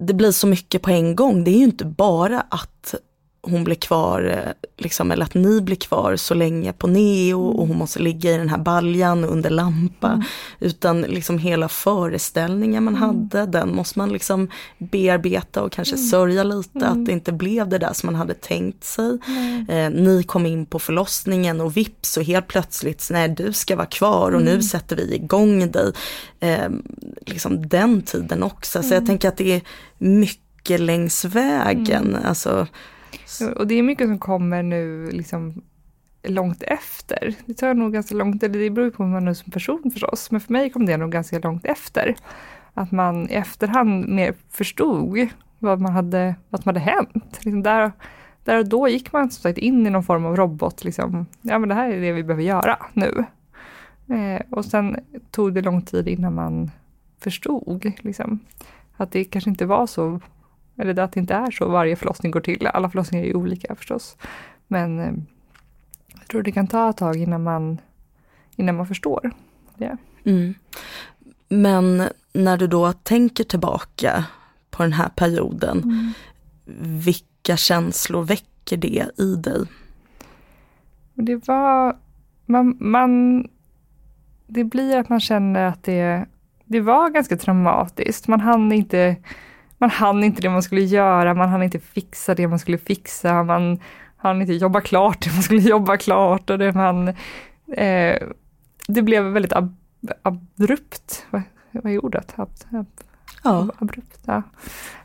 [0.00, 1.44] det blir så mycket på en gång.
[1.44, 2.94] Det är ju inte bara att
[3.42, 7.66] hon blir kvar, eh, liksom, eller att ni blir kvar så länge på neo och
[7.66, 10.08] hon måste ligga i den här baljan under lampa.
[10.08, 10.22] Mm.
[10.60, 13.08] Utan liksom hela föreställningen man mm.
[13.08, 16.06] hade, den måste man liksom bearbeta och kanske mm.
[16.06, 17.04] sörja lite att mm.
[17.04, 19.18] det inte blev det där som man hade tänkt sig.
[19.68, 23.86] Eh, ni kom in på förlossningen och vips och helt plötsligt, nej du ska vara
[23.86, 24.62] kvar och nu mm.
[24.62, 25.92] sätter vi igång dig.
[26.40, 26.68] Eh,
[27.26, 28.82] liksom den tiden också.
[28.82, 29.06] Så jag mm.
[29.06, 29.62] tänker att det är
[29.98, 32.16] mycket längs vägen.
[32.24, 32.66] Alltså,
[33.56, 35.62] och det är mycket som kommer nu liksom
[36.22, 37.34] långt efter.
[37.46, 40.30] Det tar nog ganska långt, eller det beror på hur man är som person förstås,
[40.30, 42.16] men för mig kom det nog ganska långt efter.
[42.74, 45.28] Att man i efterhand mer förstod
[45.58, 47.40] vad, man hade, vad som hade hänt.
[47.40, 47.92] Liksom där,
[48.44, 51.58] där och då gick man som sagt in i någon form av robot, liksom, ja
[51.58, 53.24] men det här är det vi behöver göra nu.
[54.08, 54.96] Eh, och sen
[55.30, 56.70] tog det lång tid innan man
[57.20, 58.38] förstod liksom,
[58.96, 60.20] att det kanske inte var så
[60.78, 62.66] eller att det inte är så varje förlossning går till.
[62.66, 64.16] Alla förlossningar är ju olika förstås.
[64.66, 65.12] Men eh,
[66.18, 67.80] jag tror det kan ta ett tag innan man,
[68.56, 69.32] innan man förstår
[69.76, 69.96] det.
[70.24, 70.54] Mm.
[71.48, 74.24] Men när du då tänker tillbaka
[74.70, 76.12] på den här perioden, mm.
[77.04, 79.66] vilka känslor väcker det i dig?
[81.14, 81.96] Det var,
[82.46, 83.42] man, man,
[84.46, 86.26] det blir att man känner att det,
[86.64, 88.28] det var ganska traumatiskt.
[88.28, 89.16] Man hann inte
[89.78, 93.42] man hann inte det man skulle göra, man hann inte fixa det man skulle fixa,
[93.42, 93.78] man
[94.16, 97.08] hann inte jobba klart det man skulle jobba klart och det man...
[97.72, 98.18] Eh,
[98.88, 99.74] det blev väldigt ab
[100.22, 102.34] abrupt, vad, vad är ordet?
[102.36, 102.86] Ab, ab,
[103.44, 103.68] ja.
[103.78, 104.42] Abrupt, ja.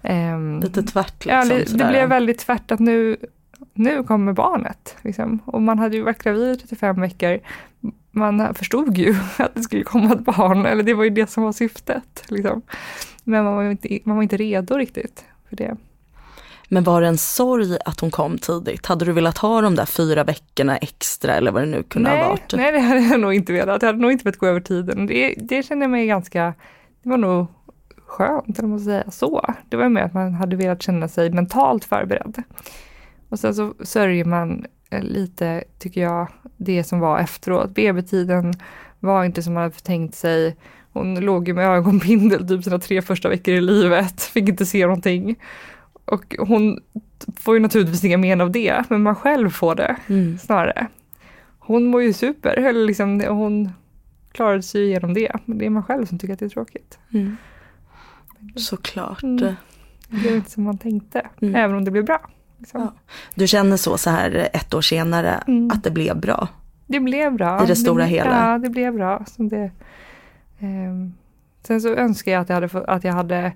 [0.02, 1.40] Eh, Lite tvärt liksom.
[1.40, 3.18] Ja, det, det blev väldigt tvärt att nu,
[3.74, 4.96] nu kommer barnet.
[5.02, 5.40] Liksom.
[5.46, 7.40] Och man hade ju varit gravid i 35 veckor.
[8.12, 11.44] Man förstod ju att det skulle komma ett barn, eller det var ju det som
[11.44, 12.24] var syftet.
[12.28, 12.62] Liksom.
[13.24, 15.78] Men man var, inte, man var inte redo riktigt för det.
[16.70, 18.86] Men var det en sorg att hon kom tidigt?
[18.86, 22.22] Hade du velat ha de där fyra veckorna extra eller vad det nu kunde nej,
[22.22, 22.54] ha varit?
[22.54, 23.82] Nej, det hade jag nog inte velat.
[23.82, 25.06] Jag hade nog inte velat gå över tiden.
[25.06, 26.54] Det, det kände jag mig ganska,
[27.04, 27.48] det var nog
[28.06, 29.54] skönt, eller måste säga så.
[29.70, 32.44] Det var mer att man hade velat känna sig mentalt förberedd.
[33.30, 37.70] Och sen så sörjer man eh, lite, tycker jag, det som var efteråt.
[37.70, 38.54] BB-tiden
[39.00, 40.56] var inte som man hade tänkt sig.
[40.94, 44.86] Hon låg ju med ögonbindel typ sina tre första veckor i livet, fick inte se
[44.86, 45.36] någonting.
[46.06, 46.80] Och hon
[47.38, 50.38] får ju naturligtvis inga men av det, men man själv får det mm.
[50.38, 50.88] snarare.
[51.60, 53.70] Hon mår ju super, eller liksom, hon
[54.32, 55.32] klarade sig igenom det.
[55.46, 57.00] Men det är man själv som tycker att det är tråkigt.
[57.14, 57.38] Mm.
[58.56, 59.24] Såklart.
[59.24, 59.38] Mm.
[59.38, 59.56] Det
[60.10, 61.56] blev inte som man tänkte, mm.
[61.56, 62.30] även om det blev bra.
[62.60, 62.82] Liksom.
[62.82, 62.94] Ja.
[63.36, 65.72] Du känner så, så här ett år senare, mm.
[65.72, 66.48] att det blev bra?
[66.88, 67.64] Det blev bra.
[67.64, 68.52] I det stora det, hela?
[68.52, 69.26] Ja, det blev bra.
[69.26, 69.72] Som det,
[71.68, 73.54] sen så önskar jag att jag hade, att jag hade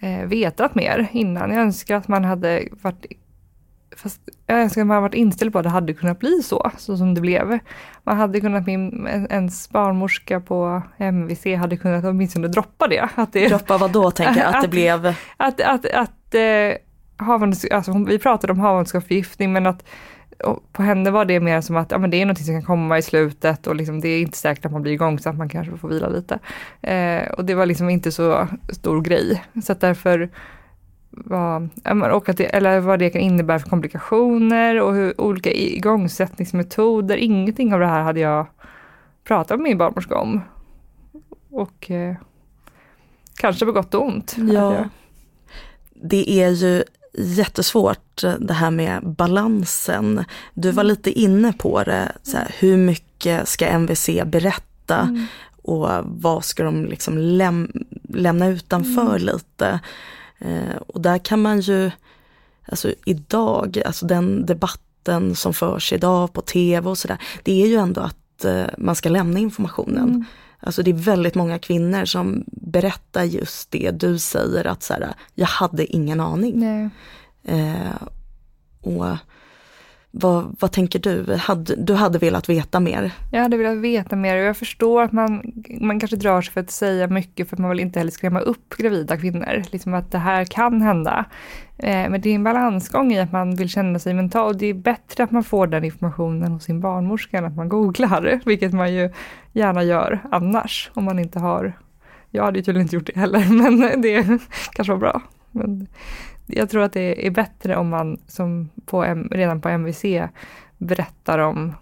[0.00, 1.50] eh, vetat mer innan.
[1.50, 3.06] Jag önskar att man hade varit
[3.96, 6.96] fast jag önskar att man varit inställd på att det hade kunnat bli så, så
[6.96, 7.58] som det blev.
[8.02, 13.08] Man hade kunnat, min, ens barnmorska på MVC hade kunnat åtminstone droppa det.
[13.14, 15.06] Att det droppa vad då tänker jag, att, att det blev?
[15.06, 16.76] Att, att, att, att eh,
[17.16, 19.84] havandets, alltså, vi pratade om havandeskapsförgiftning men att
[20.72, 22.98] på henne var det mer som att ja, men det är något som kan komma
[22.98, 25.88] i slutet och liksom, det är inte säkert att man blir igångsatt, man kanske får
[25.88, 26.38] vila lite.
[26.82, 29.44] Eh, och det var liksom inte så stor grej.
[29.64, 30.30] Så att därför
[31.10, 31.68] var,
[32.10, 37.74] och att det, eller vad det kan innebära för komplikationer och hur olika igångsättningsmetoder, ingenting
[37.74, 38.46] av det här hade jag
[39.24, 40.40] pratat med min barnmorska om.
[41.50, 42.14] Och eh,
[43.36, 44.36] kanske på gott och ont.
[44.38, 44.84] Ja.
[45.94, 46.84] Det är ju
[47.18, 50.24] jättesvårt det här med balansen.
[50.54, 55.26] Du var lite inne på det, så här, hur mycket ska MVC berätta mm.
[55.62, 57.72] och vad ska de liksom läm
[58.08, 59.22] lämna utanför mm.
[59.22, 59.80] lite.
[60.38, 61.90] Eh, och där kan man ju,
[62.66, 67.76] alltså idag, alltså den debatten som förs idag på tv och sådär, det är ju
[67.76, 70.08] ändå att eh, man ska lämna informationen.
[70.08, 70.24] Mm.
[70.64, 75.14] Alltså det är väldigt många kvinnor som berättar just det du säger att så här,
[75.34, 76.64] jag hade ingen aning.
[77.44, 78.02] Eh,
[78.80, 79.16] och
[80.16, 81.36] vad, vad tänker du?
[81.36, 83.12] Hade, du hade velat veta mer?
[83.32, 86.60] Jag hade velat veta mer och jag förstår att man, man kanske drar sig för
[86.60, 89.62] att säga mycket för att man vill inte heller skrämma upp gravida kvinnor.
[89.70, 91.24] Liksom att det här kan hända.
[91.78, 94.58] Eh, men det är en balansgång i att man vill känna sig mental.
[94.58, 98.40] Det är bättre att man får den informationen hos sin barnmorska än att man googlar,
[98.46, 99.10] vilket man ju
[99.52, 101.72] gärna gör annars om man inte har
[102.30, 103.46] jag hade ju tydligen inte gjort det heller,
[103.80, 104.40] men det
[104.72, 105.22] kanske var bra.
[105.50, 105.86] Men
[106.46, 110.04] jag tror att det är bättre om man som på, redan på MVC
[110.78, 111.74] berättar om,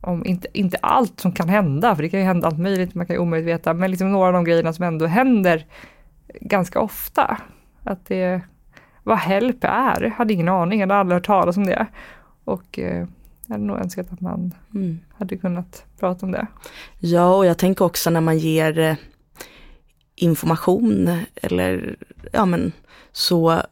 [0.00, 3.06] om inte, inte allt som kan hända, för det kan ju hända allt möjligt, man
[3.06, 5.66] kan ju omöjligt veta, men liksom några av de grejerna som ändå händer
[6.40, 7.38] ganska ofta.
[7.82, 8.40] Att det,
[9.02, 11.86] vad HELP är, hade ingen aning, jag hade aldrig hört talas om det.
[12.44, 13.06] Och eh,
[13.46, 14.98] jag hade nog önskat att man mm.
[15.18, 16.46] hade kunnat prata om det.
[16.98, 18.96] Ja, och jag tänker också när man ger eh,
[20.16, 21.96] information eller
[22.32, 22.72] ja men
[23.12, 23.62] så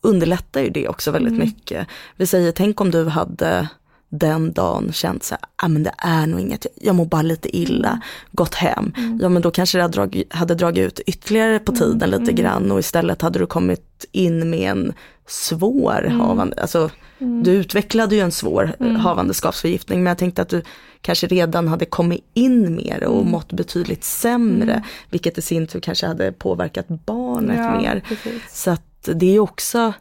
[0.00, 1.46] underlättar ju det också väldigt mm.
[1.46, 1.86] mycket.
[2.16, 3.68] Vi säger, tänk om du hade
[4.08, 7.56] den dagen känt så här, ah, men det är nog inget, jag mår bara lite
[7.56, 8.00] illa, mm.
[8.32, 8.92] gått hem.
[8.96, 9.18] Mm.
[9.22, 12.10] Ja men då kanske det hade dragit, hade dragit ut ytterligare på tiden mm.
[12.10, 12.34] lite mm.
[12.34, 14.92] grann och istället hade du kommit in med en
[15.26, 16.20] svår mm.
[16.20, 17.42] havande, alltså mm.
[17.42, 18.96] du utvecklade ju en svår mm.
[18.96, 20.62] havandeskapsförgiftning men jag tänkte att du
[21.00, 26.06] kanske redan hade kommit in mer och mått betydligt sämre, vilket i sin tur kanske
[26.06, 28.02] hade påverkat barnet ja, mer.
[28.08, 28.62] Precis.
[28.62, 29.92] Så att det är också,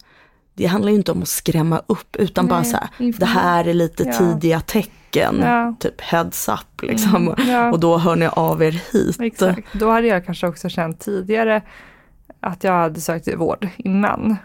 [0.53, 3.67] det handlar ju inte om att skrämma upp utan Nej, bara så här, det här
[3.67, 4.13] är lite ja.
[4.13, 5.75] tidiga tecken, ja.
[5.79, 7.27] typ heads up liksom.
[7.27, 7.71] Mm, ja.
[7.71, 9.21] Och då hör ni av er hit.
[9.21, 11.61] Exakt, då hade jag kanske också känt tidigare
[12.39, 14.37] att jag hade sökt vård innan.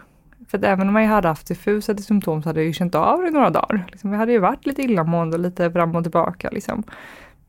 [0.47, 3.21] För att även om jag hade haft diffusa symptom så hade jag ju känt av
[3.21, 3.87] det i några dagar.
[3.91, 6.49] Liksom, jag hade ju varit lite illamående och lite fram och tillbaka.
[6.51, 6.83] Liksom.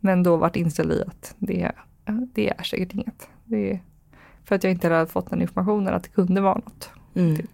[0.00, 1.72] Men då varit inställd i att det,
[2.34, 3.28] det är säkert inget.
[3.44, 3.80] Det är
[4.44, 6.90] för att jag inte hade fått den informationen att det kunde vara något.
[7.14, 7.46] Mm.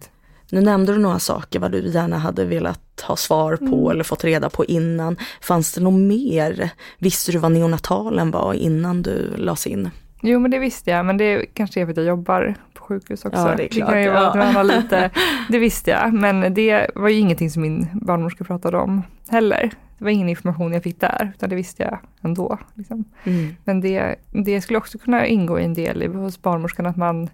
[0.51, 3.91] Nu nämnde du några saker vad du gärna hade velat ha svar på mm.
[3.91, 5.17] eller fått reda på innan.
[5.41, 6.69] Fanns det något mer?
[6.97, 9.89] Visste du vad neonatalen var innan du lades in?
[10.21, 13.25] Jo men det visste jag, men det kanske är för att jag jobbar på sjukhus
[13.25, 13.39] också.
[13.39, 15.11] Ja, det, är klart, det kan ju vara lite,
[15.49, 19.71] det visste jag, men det var ju ingenting som min barnmorska pratade om heller.
[19.97, 22.57] Det var ingen information jag fick där, utan det visste jag ändå.
[22.73, 23.03] Liksom.
[23.23, 23.55] Mm.
[23.63, 27.29] Men det, det skulle också kunna ingå i en del hos barnmorskan, att man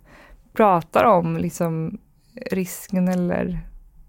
[0.53, 1.97] pratar om liksom,
[2.51, 3.59] risken eller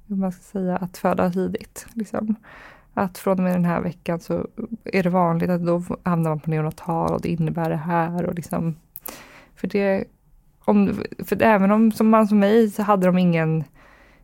[0.06, 1.86] hur man ska säga, att föda tidigt.
[1.92, 2.34] Liksom.
[2.94, 4.46] Att från och med den här veckan så
[4.84, 8.26] är det vanligt att då hamnar man på neonatal och det innebär det här.
[8.26, 8.76] Och liksom,
[9.54, 10.04] för det,
[10.64, 13.64] om, för även om som man som mig så hade de ingen,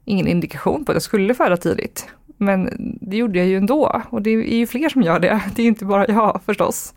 [0.05, 2.09] ingen indikation på att jag skulle föda tidigt.
[2.37, 2.69] Men
[3.01, 5.43] det gjorde jag ju ändå och det är ju fler som gör det.
[5.57, 6.95] Det är inte bara jag förstås.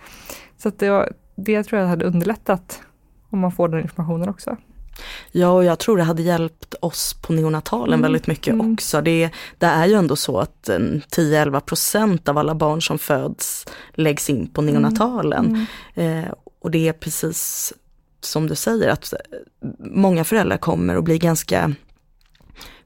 [0.57, 2.81] Så att det, det tror jag hade underlättat
[3.29, 4.57] om man får den informationen också.
[5.31, 8.01] Ja, och jag tror det hade hjälpt oss på neonatalen mm.
[8.01, 8.73] väldigt mycket mm.
[8.73, 9.01] också.
[9.01, 14.29] Det, det, är ju ändå så att 10-11 procent av alla barn som föds läggs
[14.29, 15.67] in på neonatalen.
[15.95, 16.23] Mm.
[16.23, 17.73] Eh, och det är precis
[18.21, 19.13] som du säger att
[19.79, 21.73] många föräldrar kommer och blir ganska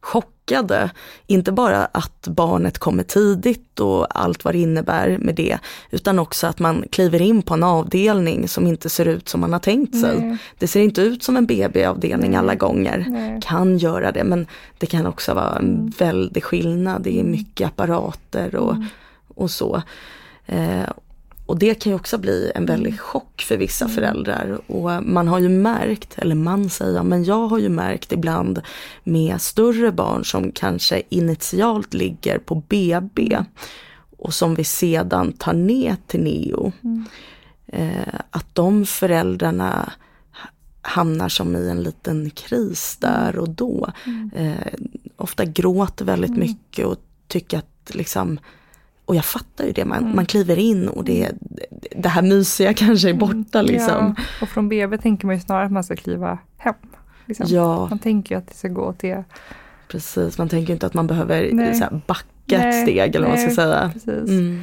[0.01, 0.89] chockade.
[1.27, 5.57] Inte bara att barnet kommer tidigt och allt vad det innebär med det,
[5.91, 9.53] utan också att man kliver in på en avdelning som inte ser ut som man
[9.53, 10.19] har tänkt sig.
[10.19, 10.37] Nej.
[10.57, 13.05] Det ser inte ut som en BB-avdelning alla gånger.
[13.07, 13.39] Nej.
[13.43, 14.47] Kan göra det, men
[14.77, 15.93] det kan också vara en mm.
[15.97, 17.01] väldig skillnad.
[17.01, 18.85] Det är mycket apparater och, mm.
[19.35, 19.81] och så.
[20.45, 20.89] Eh,
[21.49, 22.97] och det kan ju också bli en väldig Mm.
[22.97, 24.61] chock för vissa föräldrar.
[24.71, 28.61] Och man har ju märkt, eller man säger, men jag har ju märkt ibland
[29.03, 33.37] med större barn som kanske initialt ligger på BB
[34.17, 36.71] och som vi sedan tar ner till neo.
[36.83, 37.05] Mm.
[37.67, 39.91] Eh, att de föräldrarna
[40.31, 40.49] ha-
[40.81, 43.91] hamnar som i en liten kris där och då.
[44.05, 44.31] Mm.
[44.35, 44.73] Eh,
[45.17, 46.97] ofta gråter väldigt mycket och
[47.27, 48.39] tycker att liksom
[49.09, 50.15] och jag fattar ju det, man, Mm.
[50.15, 51.31] man kliver in och det,
[51.95, 54.15] det här mysiga kanske är borta liksom.
[54.17, 56.73] Ja, och från BB tänker man ju snarare att man ska kliva hem.
[57.25, 57.45] Liksom.
[57.49, 59.23] Ja, Man tänker ju att det ska gå till,
[59.87, 60.37] precis.
[60.37, 61.75] Man tänker inte att man behöver Nej.
[61.75, 63.89] så här, backa Nej, ett steg eller vad man ska säga.
[63.93, 64.29] precis.
[64.29, 64.61] Mm.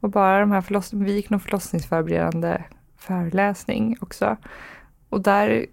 [0.00, 2.62] Och bara de här förloss, vi gick nog förlossningsförberedande
[2.98, 4.36] föreläsning också.
[5.08, 5.66] Och där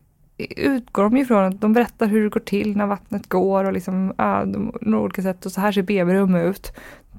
[0.57, 3.73] utgår de ju från att de berättar hur det går till när vattnet går och
[3.73, 5.45] liksom, ja, de, olika sätt.
[5.45, 6.73] Och så här ser BB-rum ut.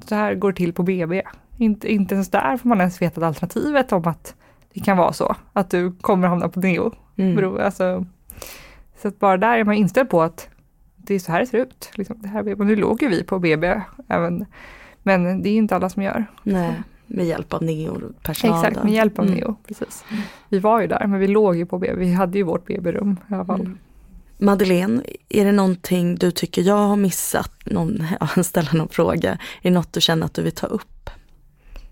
[0.08, 1.22] Så här går det till på BB.
[1.56, 4.34] Inte, inte ens där får man ens veta alternativet om att
[4.74, 5.36] det kan vara så.
[5.52, 6.92] Att du kommer hamna på neo.
[7.16, 7.36] Mm.
[7.36, 8.06] Bero, alltså,
[9.02, 10.48] så att bara där är man inställd på att
[10.96, 11.90] det är så här det ser ut.
[11.94, 14.46] Liksom, det här, och nu låg ju vi på BB, även,
[15.02, 16.26] men det är inte alla som gör.
[16.42, 18.64] Nej, med hjälp av neopersonal.
[18.64, 19.38] Exakt, med hjälp av Mm.
[19.38, 19.56] Neo.
[19.66, 20.04] Precis.
[20.48, 21.94] Vi var ju där, men vi låg ju på BB.
[21.94, 23.60] Vi hade ju vårt BB-rum i alla fall.
[23.60, 23.78] Mm.
[24.40, 27.52] Madeleine, är det någonting du tycker jag har missat?
[27.64, 28.04] Någon,
[28.36, 29.32] ja, ställa någon fråga.
[29.32, 31.10] Är det något du känner att du vill ta upp?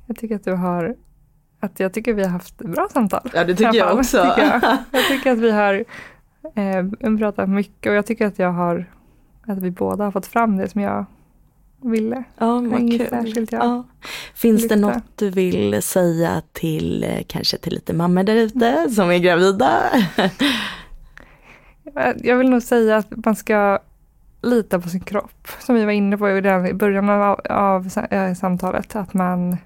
[0.07, 0.97] Jag tycker att du har
[1.61, 3.31] att jag tycker vi har haft bra samtal.
[3.35, 4.25] Ja, det tycker jag fall, också.
[4.25, 4.63] tycker jag.
[4.93, 5.85] jag tycker att vi har
[6.55, 8.87] eh, pratat mycket och jag tycker att jag har
[9.47, 11.07] att vi båda har fått fram det som jag
[11.83, 12.25] ville.
[12.39, 13.07] Ja, vad kul.
[13.11, 13.59] särskilt, ja.
[13.63, 13.85] Ja.
[14.35, 14.89] Finns det Lyfta.
[14.89, 19.81] något du vill säga till eh, kanske till lite mammor där ute som är gravida?
[21.99, 23.79] Jag- Jag vill nog säga att man ska
[24.43, 25.49] lita på sin kropp.
[25.61, 28.97] Som vi var inne på i början av, av eh, samtalet.
[28.97, 29.57] Att man,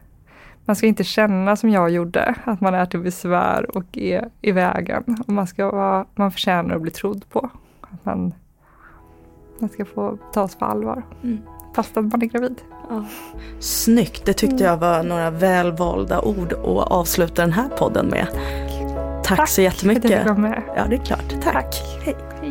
[0.65, 2.35] man ska inte känna som jag gjorde.
[2.45, 5.05] Att man är till besvär och är i vägen.
[5.27, 7.51] Och man, ska vara, man förtjänar att bli trodd på.
[7.81, 8.35] Att man,
[9.59, 11.03] man ska få tas på allvar.
[11.23, 11.39] Mm.
[11.77, 12.61] Fast att man är gravid.
[12.89, 13.05] Ja.
[13.61, 18.27] Snyggt, det tyckte jag var några välvalda ord att avsluta den här podden med.
[19.25, 20.03] Tack, så För att jag jättemycket.
[20.19, 20.63] fick vara med.
[20.77, 21.43] Ja, det är klart.
[21.43, 21.83] Tack.
[22.05, 22.17] Hej.
[22.41, 22.42] Hej.